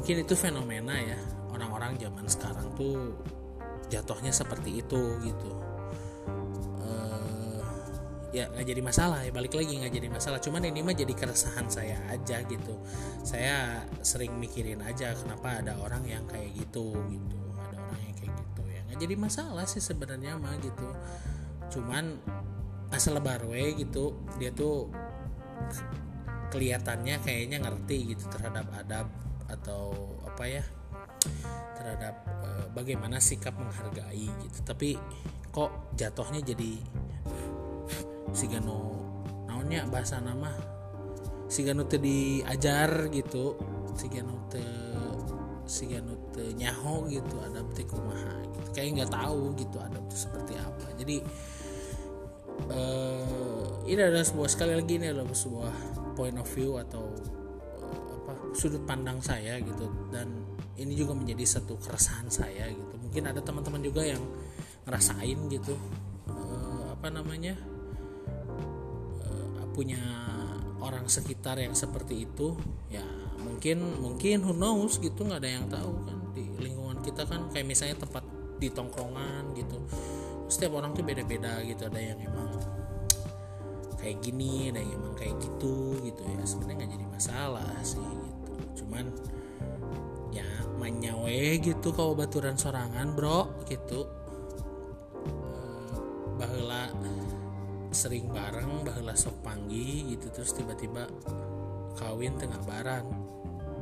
Mungkin 0.00 0.24
itu 0.24 0.32
fenomena 0.32 0.96
ya 0.96 1.18
orang-orang 1.60 2.00
zaman 2.00 2.24
sekarang 2.24 2.72
tuh 2.72 3.20
jatuhnya 3.92 4.32
seperti 4.32 4.80
itu 4.80 5.20
gitu. 5.20 5.52
Ya 8.30 8.46
nggak 8.46 8.62
jadi 8.62 8.78
masalah 8.78 9.26
ya 9.26 9.34
balik 9.34 9.58
lagi 9.58 9.74
nggak 9.74 9.90
jadi 9.90 10.06
masalah. 10.06 10.38
Cuman 10.38 10.62
ini 10.62 10.86
mah 10.86 10.94
jadi 10.94 11.10
keresahan 11.18 11.66
saya 11.66 11.98
aja 12.14 12.46
gitu. 12.46 12.78
Saya 13.26 13.82
sering 14.06 14.38
mikirin 14.38 14.78
aja 14.86 15.18
kenapa 15.18 15.58
ada 15.58 15.74
orang 15.82 16.06
yang 16.06 16.22
kayak 16.30 16.54
gitu 16.54 16.94
gitu. 17.10 17.38
Ada 17.58 17.78
orang 17.90 18.00
yang 18.06 18.16
kayak 18.22 18.32
gitu 18.38 18.62
ya. 18.70 18.80
Nggak 18.86 18.98
jadi 19.02 19.14
masalah 19.18 19.66
sih 19.66 19.82
sebenarnya 19.82 20.38
mah 20.38 20.54
gitu. 20.62 20.88
Cuman 21.74 22.22
asal 22.94 23.18
barwe 23.18 23.74
gitu 23.74 24.14
dia 24.38 24.54
tuh 24.54 24.86
kelihatannya 26.54 27.18
kayaknya 27.26 27.66
ngerti 27.66 28.14
gitu 28.14 28.30
terhadap 28.30 28.70
adab 28.78 29.10
atau 29.50 29.90
apa 30.22 30.46
ya 30.46 30.62
terhadap 31.76 32.14
e, 32.44 32.48
bagaimana 32.72 33.20
sikap 33.20 33.54
menghargai 33.56 34.28
gitu. 34.28 34.58
Tapi 34.64 34.96
kok 35.50 35.94
jatuhnya 35.98 36.40
jadi 36.42 36.78
sigano 38.30 38.94
naonnya 39.50 39.90
bahasa 39.90 40.22
nama 40.22 40.54
sigano 41.50 41.84
teu 41.90 41.98
diajar 41.98 43.10
gitu. 43.10 43.58
Sigano 43.98 44.46
teu 44.46 44.64
sigano 45.66 46.14
teu 46.34 46.50
nyaho 46.54 47.06
gitu 47.10 47.38
ada 47.42 47.62
teh 47.74 47.86
kumaha 47.86 48.42
gitu. 48.54 48.68
Kayak 48.74 48.88
nggak 49.02 49.12
tahu 49.14 49.42
gitu 49.58 49.76
ada 49.82 49.98
seperti 50.10 50.54
apa. 50.58 50.86
Jadi 50.98 51.16
uh, 52.70 53.82
ini 53.86 54.00
adalah 54.02 54.26
sebuah 54.26 54.50
sekali 54.50 54.74
lagi 54.78 54.98
ini 54.98 55.06
adalah 55.10 55.30
sebuah 55.30 55.74
point 56.14 56.38
of 56.38 56.46
view 56.54 56.78
atau 56.78 57.06
uh, 57.82 58.08
apa 58.22 58.32
sudut 58.54 58.82
pandang 58.86 59.18
saya 59.22 59.58
gitu. 59.62 59.90
Dan 60.10 60.49
ini 60.78 60.94
juga 60.94 61.16
menjadi 61.16 61.58
satu 61.58 61.80
keresahan 61.80 62.30
saya 62.30 62.70
gitu. 62.70 62.94
Mungkin 63.00 63.22
ada 63.26 63.40
teman-teman 63.42 63.82
juga 63.82 64.06
yang 64.06 64.22
ngerasain 64.86 65.38
gitu 65.50 65.74
uh, 66.30 66.94
apa 66.94 67.08
namanya 67.10 67.58
punya 69.70 70.02
orang 70.82 71.06
sekitar 71.06 71.56
yang 71.56 71.72
seperti 71.72 72.26
itu 72.28 72.58
ya 72.90 73.06
mungkin 73.40 73.80
mungkin 74.02 74.44
who 74.44 74.52
knows 74.52 75.00
gitu 75.00 75.24
nggak 75.24 75.40
ada 75.40 75.50
yang 75.50 75.66
tahu 75.70 75.92
kan. 76.04 76.18
Di 76.36 76.44
lingkungan 76.60 77.00
kita 77.00 77.24
kan 77.24 77.48
kayak 77.48 77.64
misalnya 77.64 77.96
tempat 78.02 78.24
di 78.60 78.68
tongkrongan 78.68 79.56
gitu 79.56 79.80
setiap 80.50 80.76
orang 80.76 80.92
tuh 80.92 81.06
beda-beda 81.06 81.62
gitu. 81.64 81.86
Ada 81.86 82.00
yang 82.02 82.18
emang 82.20 82.50
kayak 83.96 84.20
gini 84.20 84.68
ada 84.68 84.84
yang 84.84 85.00
emang 85.00 85.14
kayak 85.16 85.38
gitu 85.40 85.96
gitu 86.04 86.22
ya. 86.28 86.42
Sebenarnya 86.44 86.76
nggak 86.84 86.92
jadi 87.00 87.06
masalah 87.08 87.72
sih 87.80 88.02
gitu. 88.04 88.84
Cuman 88.84 89.08
manyawe 90.80 91.40
gitu 91.60 91.92
kalau 91.92 92.16
baturan 92.16 92.56
sorangan 92.56 93.12
bro 93.12 93.60
gitu. 93.68 94.08
Eh, 95.28 95.92
bahula 96.40 96.88
sering 97.92 98.32
bareng 98.32 98.86
bahula 98.86 99.12
sok 99.12 99.44
panggi 99.44 100.16
gitu 100.16 100.32
terus 100.32 100.56
tiba-tiba 100.56 101.10
kawin 101.98 102.38
tengah 102.40 102.62
baran 102.64 103.04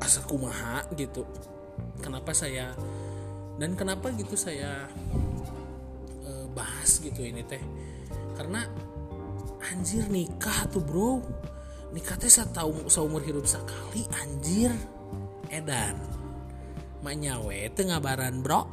asa 0.03 0.25
kumaha 0.27 0.83
gitu. 0.99 1.23
Kenapa 2.03 2.35
saya 2.35 2.75
dan 3.59 3.75
kenapa 3.75 4.11
gitu 4.15 4.39
saya 4.39 4.87
e, 6.23 6.31
bahas 6.55 6.99
gitu 7.03 7.23
ini 7.23 7.43
teh? 7.43 7.61
Karena 8.39 8.65
anjir 9.71 10.07
nikah 10.11 10.67
tuh 10.71 10.83
bro. 10.83 11.23
Nikah 11.91 12.17
teh 12.17 12.31
tahu 12.31 12.87
seumur 12.91 13.23
hidup 13.23 13.45
sekali 13.45 14.07
anjir. 14.15 14.73
Edan 15.49 16.18
manyawe 17.03 17.59
tengah 17.75 17.99
baran 18.03 18.43
bro. 18.43 18.67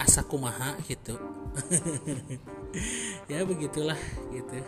Asa 0.00 0.24
kumaha 0.24 0.76
gitu. 0.88 1.16
Ya 3.26 3.42
begitulah 3.42 3.98
gitu. 4.30 4.62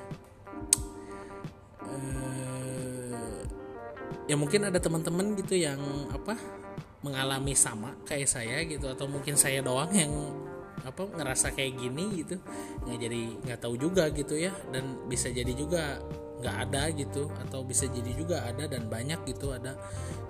Uh, 1.86 3.46
ya 4.26 4.34
mungkin 4.34 4.66
ada 4.66 4.82
teman-teman 4.82 5.38
gitu 5.38 5.54
yang 5.54 5.78
apa 6.10 6.34
mengalami 7.06 7.54
sama 7.54 7.94
kayak 8.02 8.26
saya 8.26 8.58
gitu. 8.66 8.90
Atau 8.90 9.06
mungkin 9.06 9.38
saya 9.38 9.62
doang 9.62 9.94
yang 9.94 10.10
apa 10.82 11.06
ngerasa 11.14 11.54
kayak 11.54 11.78
gini 11.78 12.26
gitu. 12.26 12.42
Nggak 12.82 12.98
jadi 13.06 13.22
nggak 13.46 13.58
tahu 13.62 13.74
juga 13.78 14.10
gitu 14.10 14.34
ya. 14.34 14.50
Dan 14.74 15.06
bisa 15.06 15.30
jadi 15.30 15.54
juga 15.54 16.02
nggak 16.42 16.56
ada 16.68 16.90
gitu 16.90 17.30
atau 17.46 17.62
bisa 17.62 17.86
jadi 17.86 18.10
juga 18.18 18.42
ada 18.42 18.66
dan 18.66 18.90
banyak 18.90 19.22
gitu 19.30 19.54
ada. 19.54 19.78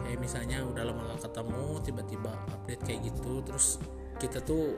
Kayak 0.05 0.19
misalnya 0.21 0.61
udah 0.61 0.83
lama 0.85 1.17
gak 1.17 1.33
ketemu 1.33 1.65
tiba-tiba 1.81 2.33
update 2.53 2.83
kayak 2.85 3.01
gitu 3.09 3.41
terus 3.41 3.81
kita 4.21 4.45
tuh 4.45 4.77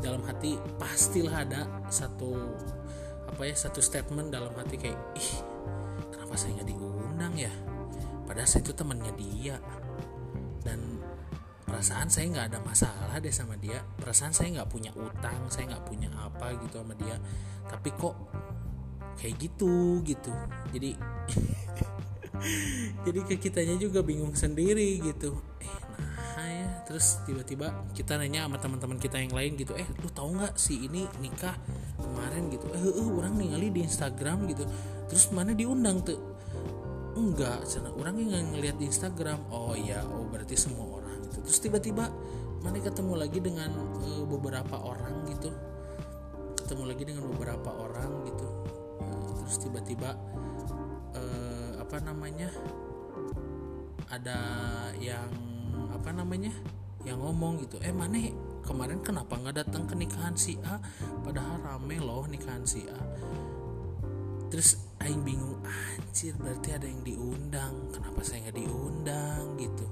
dalam 0.00 0.22
hati 0.24 0.56
pastilah 0.80 1.44
ada 1.44 1.66
satu 1.92 2.32
apa 3.28 3.42
ya 3.44 3.54
satu 3.54 3.84
statement 3.84 4.32
dalam 4.32 4.54
hati 4.56 4.80
kayak 4.80 4.96
ih 5.18 5.32
kenapa 6.08 6.46
saya 6.46 6.62
nggak 6.62 6.68
diundang 6.72 7.34
ya? 7.34 7.52
Padahal 8.22 8.46
saya 8.46 8.62
itu 8.62 8.70
temannya 8.70 9.12
dia. 9.18 9.58
Dan 10.62 11.02
perasaan 11.66 12.06
saya 12.06 12.30
nggak 12.30 12.46
ada 12.54 12.58
masalah 12.62 13.18
deh 13.18 13.34
sama 13.34 13.58
dia. 13.58 13.82
Perasaan 13.98 14.30
saya 14.30 14.54
nggak 14.54 14.70
punya 14.70 14.94
utang 14.94 15.50
saya 15.50 15.74
nggak 15.74 15.84
punya 15.90 16.06
apa 16.14 16.54
gitu 16.62 16.78
sama 16.78 16.94
dia. 16.94 17.18
Tapi 17.66 17.90
kok 17.98 18.14
kayak 19.20 19.36
gitu 19.36 20.00
gitu. 20.02 20.32
Jadi 20.72 20.96
jadi 23.06 23.20
ke 23.28 23.36
kitanya 23.36 23.76
juga 23.76 24.00
bingung 24.00 24.32
sendiri 24.32 24.96
gitu. 25.04 25.36
Eh 25.60 25.76
nah 26.40 26.48
ya. 26.48 26.68
Terus 26.88 27.20
tiba-tiba 27.28 27.84
kita 27.92 28.16
nanya 28.16 28.48
sama 28.48 28.56
teman-teman 28.56 28.96
kita 28.96 29.20
yang 29.20 29.36
lain 29.36 29.54
gitu 29.60 29.76
eh 29.76 29.86
lu 30.00 30.08
tahu 30.10 30.40
nggak 30.40 30.56
si 30.56 30.88
ini 30.88 31.04
nikah 31.20 31.54
kemarin? 32.00 32.48
Gitu. 32.48 32.66
Eh, 32.72 32.80
eh 32.80 33.08
orang 33.12 33.36
ningali 33.36 33.68
di 33.68 33.84
Instagram 33.84 34.48
gitu. 34.48 34.64
Terus 35.12 35.28
mana 35.36 35.52
diundang 35.52 36.00
tuh 36.00 36.18
enggak 37.20 37.68
sana 37.68 37.92
orang 37.92 38.16
yang 38.24 38.56
ngeliat 38.56 38.80
di 38.80 38.88
Instagram. 38.88 39.52
Oh 39.52 39.76
ya 39.76 40.00
oh 40.08 40.24
berarti 40.32 40.56
semua 40.56 40.96
orang 40.96 41.28
gitu. 41.28 41.44
Terus 41.44 41.60
tiba-tiba 41.60 42.08
mana 42.64 42.76
ketemu 42.80 43.12
lagi 43.16 43.40
dengan 43.40 43.68
uh, 44.00 44.24
beberapa 44.24 44.80
orang 44.80 45.28
gitu. 45.28 45.52
Ketemu 46.64 46.82
lagi 46.88 47.02
dengan 47.04 47.24
beberapa 47.28 47.68
orang 47.68 48.24
gitu 48.24 48.59
terus 49.50 49.66
tiba-tiba 49.66 50.14
uh, 51.10 51.82
apa 51.82 51.98
namanya 52.06 52.46
ada 54.06 54.38
yang 55.02 55.26
apa 55.90 56.14
namanya 56.14 56.54
yang 57.02 57.18
ngomong 57.18 57.58
gitu 57.58 57.82
eh 57.82 57.90
mana 57.90 58.30
kemarin 58.62 59.02
kenapa 59.02 59.34
nggak 59.34 59.66
datang 59.66 59.90
ke 59.90 59.98
nikahan 59.98 60.38
si 60.38 60.54
A? 60.62 60.78
Padahal 61.26 61.58
rame 61.66 61.98
loh 61.98 62.30
nikahan 62.30 62.62
si 62.62 62.86
A. 62.86 63.02
Terus 64.54 64.86
Aing 65.02 65.26
bingung 65.26 65.58
anjir 65.66 66.38
berarti 66.38 66.70
ada 66.70 66.86
yang 66.86 67.02
diundang. 67.02 67.90
Kenapa 67.90 68.22
saya 68.22 68.46
nggak 68.46 68.58
diundang? 68.62 69.58
Gitu 69.58 69.86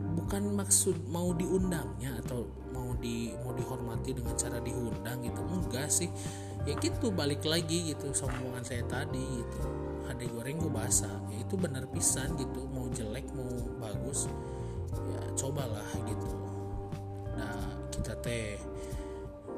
bukan 0.00 0.56
maksud 0.56 0.96
mau 1.10 1.30
diundangnya 1.36 2.18
atau 2.24 2.48
mau 2.70 2.94
di 2.98 3.34
mau 3.44 3.52
dihormati 3.54 4.16
dengan 4.16 4.34
cara 4.34 4.58
diundang 4.62 5.20
gitu. 5.22 5.40
Enggak 5.44 5.88
sih. 5.92 6.10
Ya 6.68 6.76
gitu 6.76 7.08
balik 7.08 7.44
lagi 7.48 7.92
gitu 7.92 8.12
sombongan 8.12 8.64
saya 8.64 8.84
tadi 8.84 9.20
gitu. 9.20 9.60
Ada 10.08 10.24
goreng 10.28 10.60
gue 10.60 10.72
basah. 10.72 11.12
Ya 11.32 11.44
itu 11.44 11.54
benar 11.56 11.88
pisan 11.88 12.36
gitu. 12.36 12.68
Mau 12.68 12.88
jelek 12.92 13.28
mau 13.32 13.48
bagus 13.80 14.28
ya 14.90 15.22
cobalah 15.38 15.86
gitu. 16.04 16.28
Nah 17.38 17.58
kita 17.94 18.12
teh 18.20 18.58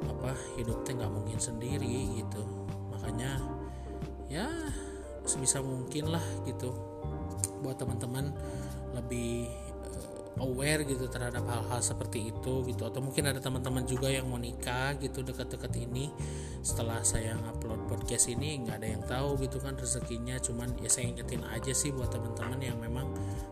apa 0.03 0.35
hidup 0.59 0.83
teh 0.83 0.93
nggak 0.95 1.11
mungkin 1.11 1.39
sendiri 1.39 2.23
gitu. 2.23 2.43
Makanya 2.91 3.39
ya 4.31 4.47
sebisa 5.27 5.59
mungkin 5.59 6.11
lah 6.11 6.23
gitu. 6.47 6.71
Buat 7.63 7.79
teman-teman 7.79 8.31
lebih 8.93 9.47
aware 10.41 10.81
gitu 10.87 11.05
terhadap 11.05 11.45
hal-hal 11.45 11.81
seperti 11.83 12.33
itu 12.33 12.65
gitu. 12.65 12.87
Atau 12.87 13.03
mungkin 13.05 13.29
ada 13.29 13.37
teman-teman 13.37 13.85
juga 13.85 14.09
yang 14.09 14.25
mau 14.25 14.41
nikah 14.41 14.97
gitu 14.97 15.21
dekat-dekat 15.21 15.73
ini. 15.77 16.09
Setelah 16.63 17.03
saya 17.05 17.37
ngupload 17.37 17.85
podcast 17.85 18.31
ini 18.31 18.63
nggak 18.63 18.77
ada 18.81 18.87
yang 18.87 19.03
tahu 19.05 19.37
gitu 19.45 19.61
kan 19.61 19.77
rezekinya. 19.77 20.39
Cuman 20.41 20.73
ya 20.79 20.89
saya 20.89 21.11
ingetin 21.13 21.43
aja 21.45 21.73
sih 21.75 21.93
buat 21.93 22.09
teman-teman 22.09 22.59
yang 22.63 22.77
memang 22.81 23.11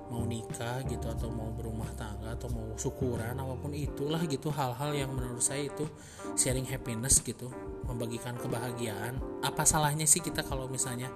mau 0.10 0.26
nikah 0.26 0.84
gitu 0.90 1.08
atau 1.08 1.32
mau 1.32 1.52
berumah 1.54 1.88
tangga 1.96 2.36
atau 2.36 2.52
mau 2.52 2.74
syukuran 2.76 3.38
apa 3.38 3.56
pun 3.60 3.72
itulah 3.76 4.24
gitu. 4.26 4.50
Hal-hal 4.50 4.96
yang 4.96 5.12
menurut 5.14 5.44
saya 5.44 5.70
itu 5.70 5.86
sharing 6.34 6.66
happiness 6.66 7.22
gitu. 7.22 7.52
Membagikan 7.86 8.40
kebahagiaan. 8.40 9.20
Apa 9.46 9.68
salahnya 9.68 10.08
sih 10.08 10.24
kita 10.24 10.42
kalau 10.42 10.66
misalnya 10.72 11.12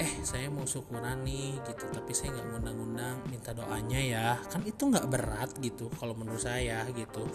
eh 0.00 0.24
saya 0.24 0.48
mau 0.48 0.64
syukuran 0.64 1.20
nih 1.22 1.60
gitu. 1.68 1.84
Tapi 1.92 2.10
saya 2.16 2.32
nggak 2.32 2.46
ngundang-undang 2.56 3.16
minta 3.28 3.52
doanya 3.52 4.00
ya. 4.00 4.26
Kan 4.48 4.64
itu 4.64 4.88
nggak 4.88 5.06
berat 5.12 5.50
gitu 5.60 5.92
kalau 6.00 6.16
menurut 6.16 6.40
saya 6.40 6.88
gitu. 6.96 7.28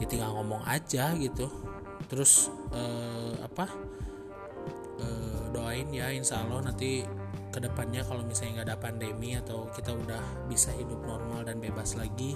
Ya 0.00 0.08
tinggal 0.08 0.32
ngomong 0.40 0.64
aja 0.64 1.12
gitu. 1.20 1.52
Terus 2.08 2.48
eh, 2.72 3.36
apa? 3.44 3.68
Eh, 4.98 5.44
doain 5.52 5.88
ya 5.92 6.08
insya 6.10 6.42
Allah 6.42 6.72
nanti 6.72 7.04
ke 7.48 7.58
depannya 7.60 8.04
kalau 8.04 8.24
misalnya 8.24 8.60
nggak 8.60 8.68
ada 8.72 8.78
pandemi 8.80 9.30
atau 9.36 9.68
kita 9.72 9.92
udah 9.92 10.48
bisa 10.48 10.68
hidup 10.76 11.00
normal 11.04 11.48
dan 11.48 11.60
bebas 11.60 11.96
lagi 11.96 12.34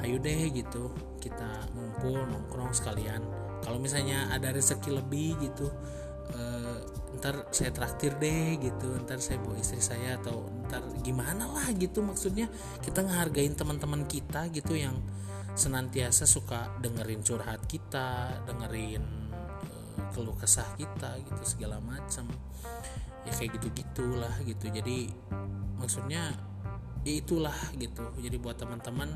ayo 0.00 0.16
deh 0.16 0.48
gitu. 0.48 0.90
Kita 1.20 1.70
ngumpul 1.76 2.24
nongkrong 2.24 2.72
sekalian. 2.72 3.20
Kalau 3.64 3.80
misalnya 3.80 4.28
ada 4.28 4.52
rezeki 4.52 5.00
lebih 5.00 5.40
gitu 5.40 5.72
uh, 6.36 6.53
ntar 7.18 7.48
saya 7.54 7.70
traktir 7.70 8.16
deh 8.18 8.58
gitu 8.58 8.90
ntar 9.04 9.18
saya 9.22 9.40
bawa 9.40 9.56
istri 9.58 9.80
saya 9.80 10.18
atau 10.20 10.46
ntar 10.68 10.82
gimana 11.00 11.48
lah 11.50 11.68
gitu. 11.74 12.02
Maksudnya 12.02 12.50
kita 12.82 13.04
ngehargain 13.04 13.54
teman-teman 13.54 14.04
kita 14.08 14.50
gitu 14.50 14.74
yang 14.74 14.98
senantiasa 15.54 16.26
suka 16.26 16.74
dengerin 16.82 17.22
curhat 17.22 17.62
kita 17.70 18.42
dengerin 18.42 19.04
uh, 19.30 20.10
keluh 20.10 20.34
kesah 20.34 20.66
kita 20.74 21.18
gitu 21.22 21.42
segala 21.46 21.78
macam. 21.78 22.26
Ya 23.24 23.32
kayak 23.32 23.56
gitu 23.60 23.70
gitulah 23.72 24.34
gitu. 24.44 24.68
Jadi 24.68 25.08
maksudnya 25.78 26.34
ya 27.04 27.12
itulah 27.14 27.56
gitu. 27.76 28.02
Jadi 28.18 28.36
buat 28.40 28.58
teman-teman 28.58 29.12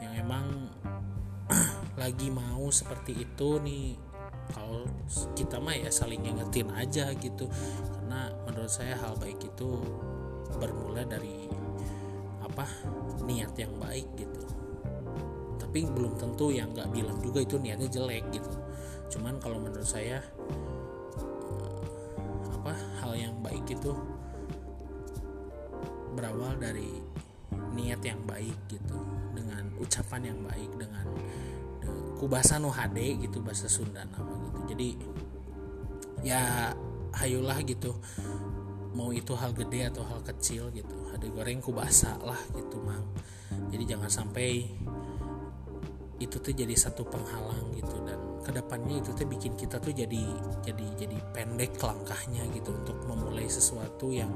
yang 0.00 0.12
emang 0.20 0.46
lagi 2.00 2.28
mau 2.32 2.68
seperti 2.72 3.24
itu 3.24 3.60
nih 3.60 4.13
kalau 4.52 4.84
kita 5.32 5.56
mah 5.62 5.76
ya 5.76 5.88
saling 5.88 6.20
ngingetin 6.20 6.68
aja 6.74 7.08
gitu. 7.16 7.48
Karena 7.94 8.28
menurut 8.44 8.72
saya 8.72 8.98
hal 8.98 9.16
baik 9.16 9.40
itu 9.40 9.80
bermula 10.58 11.06
dari 11.06 11.48
apa 12.44 12.68
niat 13.24 13.56
yang 13.56 13.72
baik 13.80 14.06
gitu. 14.18 14.42
Tapi 15.58 15.88
belum 15.90 16.20
tentu 16.20 16.52
yang 16.52 16.70
nggak 16.76 16.90
bilang 16.92 17.18
juga 17.24 17.40
itu 17.42 17.56
niatnya 17.56 17.88
jelek 17.88 18.24
gitu. 18.30 18.52
Cuman 19.16 19.40
kalau 19.40 19.58
menurut 19.58 19.86
saya 19.86 20.20
eh, 21.18 21.82
apa 22.52 22.74
hal 23.02 23.12
yang 23.16 23.34
baik 23.42 23.64
itu 23.70 23.92
berawal 26.14 26.54
dari 26.60 27.02
niat 27.74 28.00
yang 28.06 28.22
baik 28.22 28.54
gitu. 28.70 28.98
Dengan 29.34 29.66
ucapan 29.82 30.30
yang 30.30 30.38
baik 30.46 30.70
dengan 30.78 31.06
ku 32.18 32.30
bahasa 32.30 32.56
nu 32.56 32.72
HD 32.72 33.20
gitu 33.28 33.44
bahasa 33.44 33.68
Sunda 33.68 34.04
nama 34.06 34.34
gitu. 34.48 34.60
Jadi 34.74 34.88
ya 36.24 36.72
hayulah 37.14 37.60
gitu. 37.66 37.94
Mau 38.94 39.10
itu 39.10 39.34
hal 39.34 39.50
gede 39.52 39.90
atau 39.90 40.06
hal 40.06 40.22
kecil 40.22 40.70
gitu. 40.70 40.96
Ada 41.10 41.26
goreng 41.28 41.58
ku 41.58 41.74
basah 41.74 42.16
lah 42.22 42.38
gitu 42.54 42.78
mang. 42.80 43.04
Jadi 43.70 43.84
jangan 43.84 44.10
sampai 44.10 44.64
itu 46.22 46.36
tuh 46.38 46.54
jadi 46.54 46.72
satu 46.78 47.02
penghalang 47.04 47.74
gitu. 47.74 47.98
Dan 48.06 48.18
ke 48.44 48.54
depannya 48.54 49.02
itu 49.02 49.10
tuh 49.16 49.26
bikin 49.26 49.58
kita 49.58 49.82
tuh 49.82 49.90
jadi 49.90 50.22
jadi 50.62 50.86
jadi 50.94 51.16
pendek 51.34 51.80
langkahnya 51.80 52.46
gitu 52.54 52.70
untuk 52.70 53.02
memulai 53.08 53.50
sesuatu 53.50 54.14
yang 54.14 54.30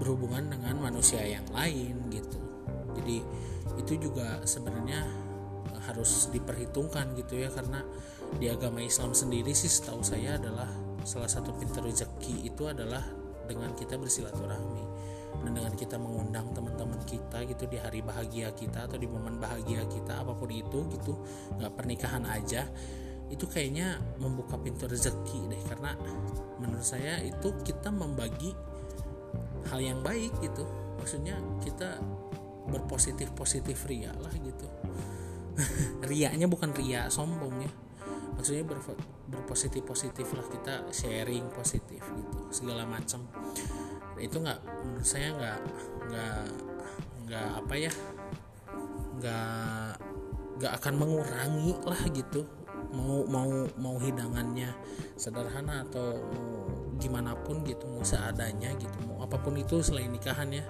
berhubungan 0.00 0.50
dengan 0.50 0.90
manusia 0.90 1.22
yang 1.22 1.46
lain 1.54 2.10
gitu. 2.10 2.40
Jadi 2.98 3.22
itu 3.78 3.92
juga 4.10 4.42
sebenarnya 4.42 5.06
harus 5.86 6.28
diperhitungkan 6.30 7.14
gitu 7.18 7.40
ya 7.40 7.48
karena 7.50 7.82
di 8.38 8.46
agama 8.46 8.82
Islam 8.82 9.14
sendiri 9.14 9.54
sih 9.54 9.70
setahu 9.70 10.02
saya 10.02 10.38
adalah 10.38 10.68
salah 11.02 11.30
satu 11.30 11.56
pintu 11.56 11.80
rezeki 11.82 12.46
itu 12.46 12.68
adalah 12.68 13.02
dengan 13.46 13.74
kita 13.74 13.98
bersilaturahmi 13.98 14.84
dan 15.40 15.50
dengan 15.56 15.72
kita 15.74 15.96
mengundang 15.96 16.52
teman-teman 16.52 17.00
kita 17.06 17.42
gitu 17.46 17.64
di 17.70 17.78
hari 17.80 18.02
bahagia 18.02 18.52
kita 18.52 18.86
atau 18.86 18.98
di 19.00 19.06
momen 19.08 19.40
bahagia 19.40 19.86
kita 19.88 20.20
apa 20.22 20.36
pun 20.36 20.50
itu 20.52 20.86
gitu 20.94 21.14
nggak 21.58 21.72
pernikahan 21.74 22.26
aja 22.28 22.66
itu 23.30 23.46
kayaknya 23.46 24.02
membuka 24.18 24.58
pintu 24.58 24.90
rezeki 24.90 25.54
deh. 25.54 25.62
Karena 25.70 25.94
menurut 26.58 26.82
saya 26.82 27.22
itu 27.22 27.54
kita 27.62 27.94
membagi 27.94 28.50
hal 29.70 29.80
yang 29.80 30.00
baik 30.02 30.34
gitu 30.42 30.66
maksudnya 30.98 31.38
kita 31.62 32.00
berpositif 32.68 33.32
positif 33.32 33.86
ria 33.88 34.12
lah 34.20 34.32
gitu 34.34 34.66
riaknya 36.10 36.46
bukan 36.46 36.70
ria 36.76 37.08
sombong 37.12 37.64
ya. 37.64 37.72
Maksudnya 38.36 38.64
ber, 38.64 38.80
berpositif 39.28 39.84
positif 39.84 40.26
lah 40.32 40.46
kita 40.48 40.74
sharing 40.90 41.52
positif 41.52 42.00
gitu 42.00 42.38
segala 42.50 42.88
macam. 42.88 43.28
Itu 44.16 44.40
nggak 44.40 44.58
menurut 44.84 45.06
saya 45.06 45.32
nggak 45.36 45.58
nggak 46.10 46.40
nggak 47.30 47.48
apa 47.62 47.74
ya 47.78 47.92
nggak 49.20 49.90
nggak 50.60 50.72
akan 50.76 50.94
mengurangi 50.98 51.72
lah 51.84 52.02
gitu 52.10 52.42
mau 52.90 53.22
mau 53.30 53.48
mau 53.78 53.96
hidangannya 54.02 54.74
sederhana 55.14 55.86
atau 55.86 56.18
mau 56.18 56.50
gimana 56.98 57.38
pun 57.38 57.62
gitu 57.62 57.86
mau 57.86 58.02
seadanya 58.02 58.74
gitu 58.76 58.96
mau 59.06 59.22
apa 59.22 59.38
pun 59.38 59.54
itu 59.56 59.80
selain 59.80 60.10
nikahan 60.10 60.50
ya. 60.50 60.64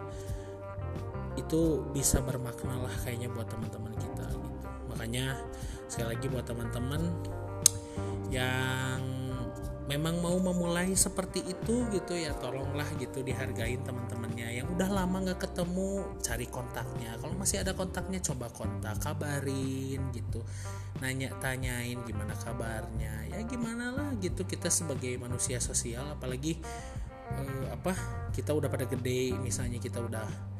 Itu 1.39 1.87
bisa 1.95 2.21
bermakna 2.21 2.77
lah 2.85 2.95
kayaknya 3.03 3.33
buat 3.33 3.49
teman-teman 3.49 3.90
makanya 5.01 5.33
sekali 5.89 6.13
lagi 6.13 6.29
buat 6.29 6.45
teman-teman 6.45 7.01
yang 8.29 9.01
memang 9.89 10.21
mau 10.21 10.37
memulai 10.37 10.93
seperti 10.93 11.41
itu 11.41 11.89
gitu 11.89 12.21
ya 12.21 12.37
tolonglah 12.37 12.85
gitu 13.01 13.25
dihargain 13.25 13.81
teman-temannya. 13.81 14.61
Yang 14.61 14.77
udah 14.77 14.89
lama 14.93 15.25
nggak 15.25 15.41
ketemu 15.41 16.05
cari 16.21 16.45
kontaknya. 16.53 17.17
Kalau 17.17 17.33
masih 17.33 17.65
ada 17.65 17.73
kontaknya 17.73 18.21
coba 18.21 18.53
kontak 18.53 19.01
kabarin 19.01 20.05
gitu. 20.13 20.45
Nanya 21.01 21.33
tanyain 21.41 21.97
gimana 22.05 22.37
kabarnya. 22.37 23.25
Ya 23.33 23.41
gimana 23.49 23.97
lah 23.97 24.13
gitu 24.21 24.45
kita 24.45 24.69
sebagai 24.69 25.17
manusia 25.17 25.65
sosial 25.65 26.13
apalagi 26.13 26.61
eh, 27.41 27.67
apa 27.73 27.97
kita 28.37 28.53
udah 28.53 28.69
pada 28.69 28.85
gede 28.85 29.33
misalnya 29.41 29.81
kita 29.81 29.97
udah 29.97 30.60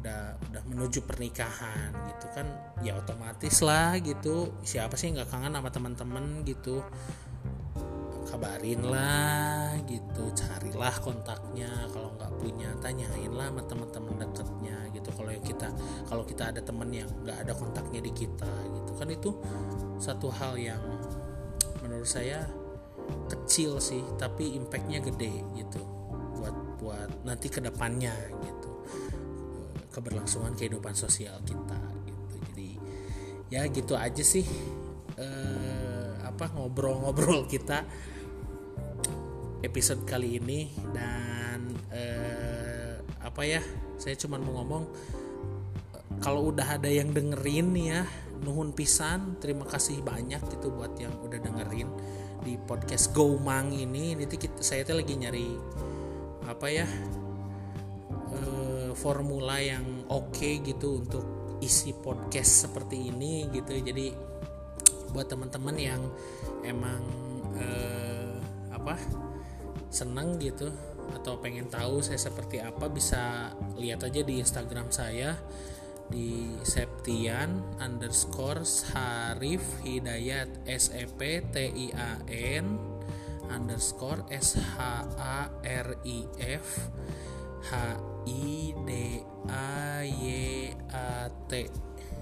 udah 0.00 0.40
udah 0.50 0.62
menuju 0.64 1.04
pernikahan 1.04 1.92
gitu 2.08 2.26
kan 2.32 2.46
ya 2.80 2.96
otomatis 2.96 3.60
lah 3.60 4.00
gitu. 4.00 4.52
Siapa 4.64 4.96
sih 4.96 5.12
nggak 5.12 5.28
kangen 5.28 5.52
sama 5.52 5.68
teman-teman 5.68 6.24
gitu? 6.48 6.80
Kabarin 8.24 8.80
lah 8.86 9.76
gitu 9.84 10.32
carilah 10.32 10.94
kontaknya. 11.04 11.68
Kalau 11.92 12.16
nggak 12.16 12.32
punya 12.40 12.72
tanyain 12.80 13.32
lah 13.32 13.52
sama 13.52 13.62
teman-teman 13.68 14.14
dekatnya 14.16 14.76
gitu. 14.96 15.08
Kalau 15.12 15.30
kita 15.44 15.68
kalau 16.08 16.24
kita 16.24 16.42
ada 16.48 16.60
teman 16.64 16.88
yang 16.88 17.08
nggak 17.20 17.44
ada 17.44 17.52
kontaknya 17.52 18.00
di 18.00 18.12
kita 18.16 18.52
gitu 18.72 18.92
kan 18.96 19.08
itu 19.12 19.30
satu 20.00 20.32
hal 20.32 20.56
yang 20.56 20.80
menurut 21.84 22.08
saya 22.08 22.48
kecil 23.28 23.80
sih 23.82 24.02
tapi 24.16 24.56
impactnya 24.56 25.02
gede 25.02 25.44
gitu 25.56 25.82
buat 26.38 26.54
buat 26.80 27.10
nanti 27.26 27.52
ke 27.52 27.60
depannya 27.60 28.14
gitu 28.40 28.59
keberlangsungan 29.90 30.54
kehidupan 30.54 30.94
sosial 30.94 31.38
kita 31.42 31.78
gitu. 32.06 32.24
Jadi 32.50 32.70
ya 33.50 33.66
gitu 33.66 33.94
aja 33.98 34.22
sih 34.22 34.46
eh, 35.18 36.12
apa 36.22 36.50
ngobrol-ngobrol 36.54 37.44
kita 37.50 37.84
episode 39.60 40.06
kali 40.06 40.38
ini. 40.38 40.70
Dan 40.94 41.74
eh, 41.90 43.02
apa 43.20 43.42
ya 43.44 43.60
saya 44.00 44.16
cuma 44.16 44.40
mau 44.40 44.62
ngomong 44.62 44.84
kalau 46.24 46.52
udah 46.52 46.80
ada 46.80 46.88
yang 46.88 47.12
dengerin 47.12 47.74
ya 47.76 48.02
nuhun 48.40 48.72
pisan. 48.72 49.36
Terima 49.42 49.66
kasih 49.68 50.00
banyak 50.00 50.40
gitu 50.56 50.72
buat 50.72 50.96
yang 50.96 51.12
udah 51.20 51.38
dengerin 51.42 51.90
di 52.40 52.56
podcast 52.56 53.12
Go 53.12 53.36
Mang 53.36 53.68
ini 53.68 54.16
nanti 54.16 54.40
saya 54.64 54.80
tuh 54.88 54.96
lagi 54.96 55.12
nyari 55.12 55.48
apa 56.48 56.66
ya 56.72 56.88
formula 58.94 59.58
yang 59.58 60.06
oke 60.08 60.34
okay 60.34 60.60
gitu 60.62 61.02
untuk 61.02 61.24
isi 61.60 61.92
podcast 61.92 62.68
seperti 62.68 63.12
ini 63.12 63.48
gitu. 63.52 63.76
Jadi 63.76 64.12
buat 65.10 65.26
teman-teman 65.26 65.76
yang 65.76 66.02
emang 66.62 67.02
eh, 67.58 68.34
apa 68.70 68.96
seneng 69.90 70.38
gitu 70.38 70.70
atau 71.10 71.42
pengen 71.42 71.66
tahu 71.66 71.98
saya 71.98 72.22
seperti 72.22 72.62
apa 72.62 72.86
bisa 72.86 73.50
lihat 73.74 74.06
aja 74.06 74.22
di 74.22 74.38
Instagram 74.38 74.94
saya 74.94 75.34
di 76.10 76.58
Septian 76.66 77.78
underscore 77.78 78.66
Harif 78.94 79.62
Hidayat 79.86 80.66
S 80.66 80.90
E 80.90 81.06
P 81.06 81.38
T 81.50 81.54
I 81.70 81.88
A 81.94 82.12
N 82.30 82.78
underscore 83.50 84.26
S 84.30 84.58
H 84.58 85.06
A 85.18 85.50
R 85.62 85.88
I 86.02 86.18
F 86.38 86.66
H 87.70 87.74
I 88.26 88.74
D 88.74 88.90
A 89.48 90.04
Y 90.04 90.24
A 90.92 91.28
T. 91.48 91.52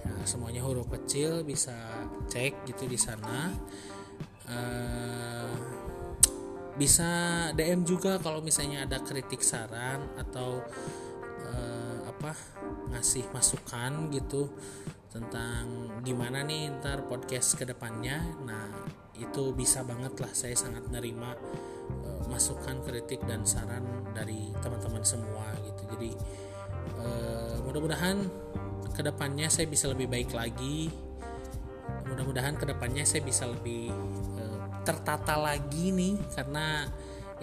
Nah, 0.06 0.22
semuanya 0.24 0.62
huruf 0.62 0.88
kecil 0.88 1.42
bisa 1.42 1.74
cek 2.30 2.66
gitu 2.66 2.84
di 2.87 2.98
sana. 2.98 3.52
Uh, 4.48 5.78
bisa 6.78 7.11
DM 7.58 7.82
juga 7.82 8.22
kalau 8.22 8.38
misalnya 8.38 8.87
ada 8.87 9.02
kritik 9.02 9.42
saran 9.42 10.14
atau 10.14 10.62
uh, 11.42 11.98
apa 12.06 12.32
ngasih 12.94 13.26
masukan 13.34 14.08
gitu 14.14 14.46
tentang 15.11 15.98
gimana 16.06 16.46
nih 16.46 16.70
ntar 16.78 17.08
podcast 17.11 17.58
ke 17.58 17.66
depannya 17.66 18.22
nah 18.46 18.70
itu 19.18 19.50
bisa 19.56 19.82
banget 19.82 20.14
lah 20.22 20.30
saya 20.30 20.54
sangat 20.54 20.87
nerima 20.92 21.34
masukan 22.29 22.85
kritik 22.85 23.25
dan 23.25 23.43
saran 23.49 23.83
dari 24.12 24.53
teman-teman 24.61 25.03
semua 25.03 25.49
gitu. 25.64 25.83
Jadi 25.97 26.11
uh, 27.01 27.57
mudah-mudahan 27.64 28.29
ke 28.93 29.01
depannya 29.01 29.49
saya 29.49 29.67
bisa 29.67 29.88
lebih 29.88 30.07
baik 30.07 30.37
lagi. 30.37 30.93
Mudah-mudahan 32.09 32.55
ke 32.61 32.64
depannya 32.69 33.05
saya 33.09 33.25
bisa 33.25 33.49
lebih 33.49 33.93
tertata 34.88 35.37
lagi 35.37 35.93
nih 35.93 36.17
karena 36.33 36.88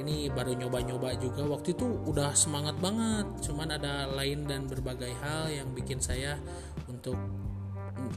ini 0.02 0.28
baru 0.34 0.58
nyoba-nyoba 0.58 1.14
juga. 1.22 1.46
Waktu 1.46 1.78
itu 1.78 1.86
udah 1.86 2.34
semangat 2.34 2.74
banget 2.82 3.30
cuman 3.46 3.78
ada 3.78 4.10
lain 4.10 4.50
dan 4.50 4.66
berbagai 4.66 5.14
hal 5.22 5.54
yang 5.54 5.70
bikin 5.78 6.02
saya 6.02 6.42
untuk 6.90 7.14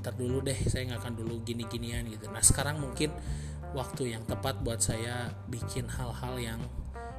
ntar 0.00 0.16
dulu 0.16 0.42
deh 0.42 0.56
saya 0.66 0.90
nggak 0.90 1.00
akan 1.04 1.14
dulu 1.20 1.44
gini-ginian 1.44 2.08
gitu. 2.08 2.26
Nah 2.32 2.40
sekarang 2.40 2.80
mungkin 2.80 3.12
waktu 3.78 4.18
yang 4.18 4.26
tepat 4.26 4.58
buat 4.66 4.82
saya 4.82 5.30
bikin 5.46 5.86
hal-hal 5.86 6.34
yang 6.42 6.60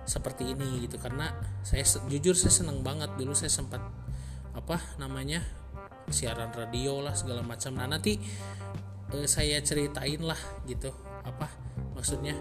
seperti 0.03 0.51
ini 0.51 0.83
gitu. 0.83 0.99
Karena 0.99 1.31
saya 1.63 1.87
jujur 2.11 2.35
saya 2.35 2.51
seneng 2.51 2.83
banget. 2.83 3.15
Dulu 3.15 3.31
saya 3.31 3.47
sempat 3.47 3.79
apa 4.51 4.75
namanya 4.99 5.39
siaran 6.11 6.51
radio 6.51 6.99
lah 6.99 7.15
segala 7.15 7.45
macam. 7.45 7.77
Nah 7.79 7.87
nanti 7.87 8.19
eh, 9.15 9.27
saya 9.29 9.63
ceritain 9.63 10.19
lah 10.19 10.39
gitu. 10.67 10.91
Apa 11.23 11.47
maksudnya? 11.95 12.35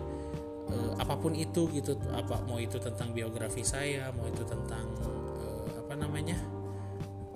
Uh, 0.68 0.92
apa 1.00 1.16
pun 1.16 1.32
itu 1.32 1.64
gitu. 1.72 1.96
Apa 2.12 2.44
mau 2.44 2.60
itu 2.60 2.76
tentang 2.76 3.16
biografi 3.16 3.64
saya 3.64 4.12
mau 4.12 4.28
itu 4.28 4.44
tentang 4.44 4.84
uh, 5.40 5.80
apa 5.80 5.96
namanya 5.96 6.36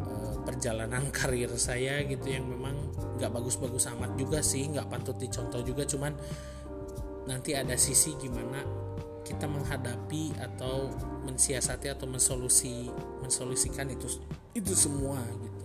uh, 0.05 0.37
perjalanan 0.45 1.09
karir 1.17 1.49
saya 1.57 2.05
gitu 2.05 2.29
yang 2.29 2.45
memang 2.45 2.77
nggak 3.17 3.33
bagus-bagus 3.33 3.89
amat 3.97 4.21
juga 4.21 4.45
sih. 4.45 4.69
Nggak 4.69 4.85
patut 4.93 5.17
dicontoh 5.17 5.65
juga. 5.65 5.89
Cuman 5.89 6.13
nanti 7.27 7.55
ada 7.55 7.79
sisi 7.79 8.19
gimana 8.19 8.83
kita 9.23 9.47
menghadapi 9.47 10.35
atau 10.39 10.91
mensiasati 11.23 11.87
atau 11.87 12.11
mensolusi 12.11 12.91
mensolusikan 13.23 13.87
itu 13.91 14.19
itu 14.53 14.73
semua 14.75 15.23
gitu. 15.23 15.63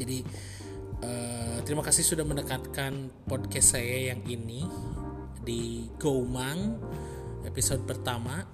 Jadi 0.00 0.18
uh, 1.04 1.58
terima 1.62 1.86
kasih 1.86 2.02
sudah 2.02 2.26
mendekatkan 2.26 3.12
podcast 3.24 3.78
saya 3.78 4.12
yang 4.12 4.20
ini 4.26 4.66
di 5.40 5.88
Gomang 5.96 6.76
episode 7.46 7.86
pertama. 7.86 8.44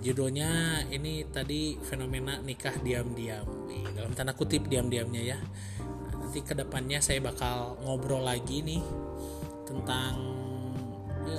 Judulnya 0.00 0.80
ini 0.88 1.28
tadi 1.28 1.76
fenomena 1.76 2.40
nikah 2.40 2.72
diam-diam. 2.80 3.44
Dalam 3.92 4.16
tanda 4.16 4.32
kutip 4.32 4.64
diam-diamnya 4.64 5.36
ya. 5.36 5.38
Nanti 6.16 6.40
ke 6.40 6.56
depannya 6.56 7.04
saya 7.04 7.20
bakal 7.20 7.76
ngobrol 7.84 8.24
lagi 8.24 8.64
nih 8.64 8.80
tentang 9.68 10.39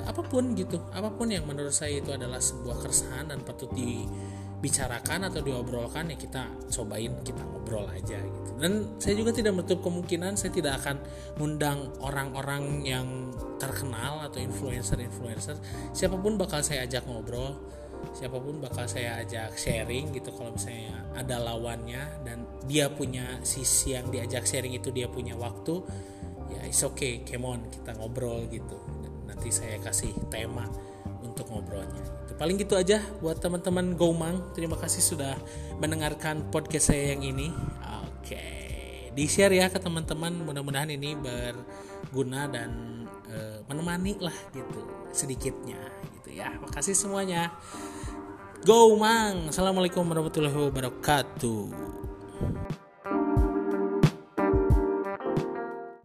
apa 0.08 0.22
pun 0.24 0.56
gitu. 0.56 0.80
Apa 0.96 1.12
pun 1.14 1.30
yang 1.30 1.44
menurut 1.44 1.74
saya 1.74 2.00
itu 2.00 2.12
adalah 2.14 2.40
sebuah 2.40 2.80
keresahan 2.82 3.30
dan 3.32 3.44
patut 3.44 3.70
dibicarakan 3.76 5.28
atau 5.28 5.42
diobrolkan 5.44 6.14
ya 6.14 6.18
kita 6.18 6.48
cobain 6.72 7.14
kita 7.22 7.44
ngobrol 7.44 7.86
aja 7.92 8.20
gitu. 8.20 8.50
Dan 8.58 8.98
saya 9.02 9.14
juga 9.20 9.32
tidak 9.36 9.58
menutup 9.58 9.84
kemungkinan 9.84 10.40
saya 10.40 10.52
tidak 10.54 10.80
akan 10.84 10.98
ngundang 11.38 11.92
orang-orang 12.00 12.86
yang 12.88 13.08
terkenal 13.60 14.24
atau 14.26 14.40
influencer-influencer. 14.42 15.58
Siapa 15.94 16.18
pun 16.18 16.40
bakal 16.40 16.64
saya 16.64 16.88
ajak 16.88 17.06
ngobrol 17.06 17.58
siapa 18.18 18.42
pun 18.42 18.58
bakal 18.58 18.90
saya 18.90 19.22
ajak 19.22 19.54
sharing 19.54 20.10
gitu. 20.10 20.34
Kalau 20.34 20.58
misalnya 20.58 21.06
ada 21.14 21.38
lawannya 21.38 22.26
dan 22.26 22.50
dia 22.66 22.90
punya 22.90 23.38
sisi 23.46 23.94
yang 23.94 24.10
diajak 24.10 24.50
sharing 24.50 24.74
itu 24.74 24.90
dia 24.90 25.06
punya 25.06 25.38
waktu 25.38 25.86
ya 26.52 26.62
is 26.68 26.82
okay 26.84 27.24
come 27.24 27.48
on 27.48 27.60
kita 27.72 27.96
ngobrol 27.96 28.44
gitu 28.52 28.76
nanti 29.32 29.50
saya 29.50 29.80
kasih 29.80 30.12
tema 30.28 30.68
untuk 31.24 31.48
ngobrolnya. 31.48 32.04
Paling 32.36 32.58
gitu 32.58 32.74
aja 32.74 32.98
buat 33.22 33.38
teman-teman 33.38 33.94
Gomang 33.94 34.52
terima 34.58 34.74
kasih 34.74 35.00
sudah 35.00 35.38
mendengarkan 35.78 36.50
podcast 36.50 36.90
saya 36.90 37.14
yang 37.14 37.22
ini. 37.22 37.54
Oke 38.04 38.62
di 39.12 39.26
share 39.28 39.54
ya 39.54 39.68
ke 39.70 39.78
teman-teman. 39.78 40.42
Mudah-mudahan 40.44 40.90
ini 40.92 41.14
berguna 41.14 42.50
dan 42.50 43.04
uh, 43.30 43.60
menemani 43.70 44.18
lah 44.18 44.34
gitu 44.52 44.82
sedikitnya 45.14 45.80
gitu 46.20 46.30
ya. 46.34 46.50
Makasih 46.60 46.98
semuanya. 46.98 47.54
Go 48.62 48.94
mang 48.98 49.50
assalamualaikum 49.50 50.06
warahmatullahi 50.06 50.54
wabarakatuh 50.54 52.11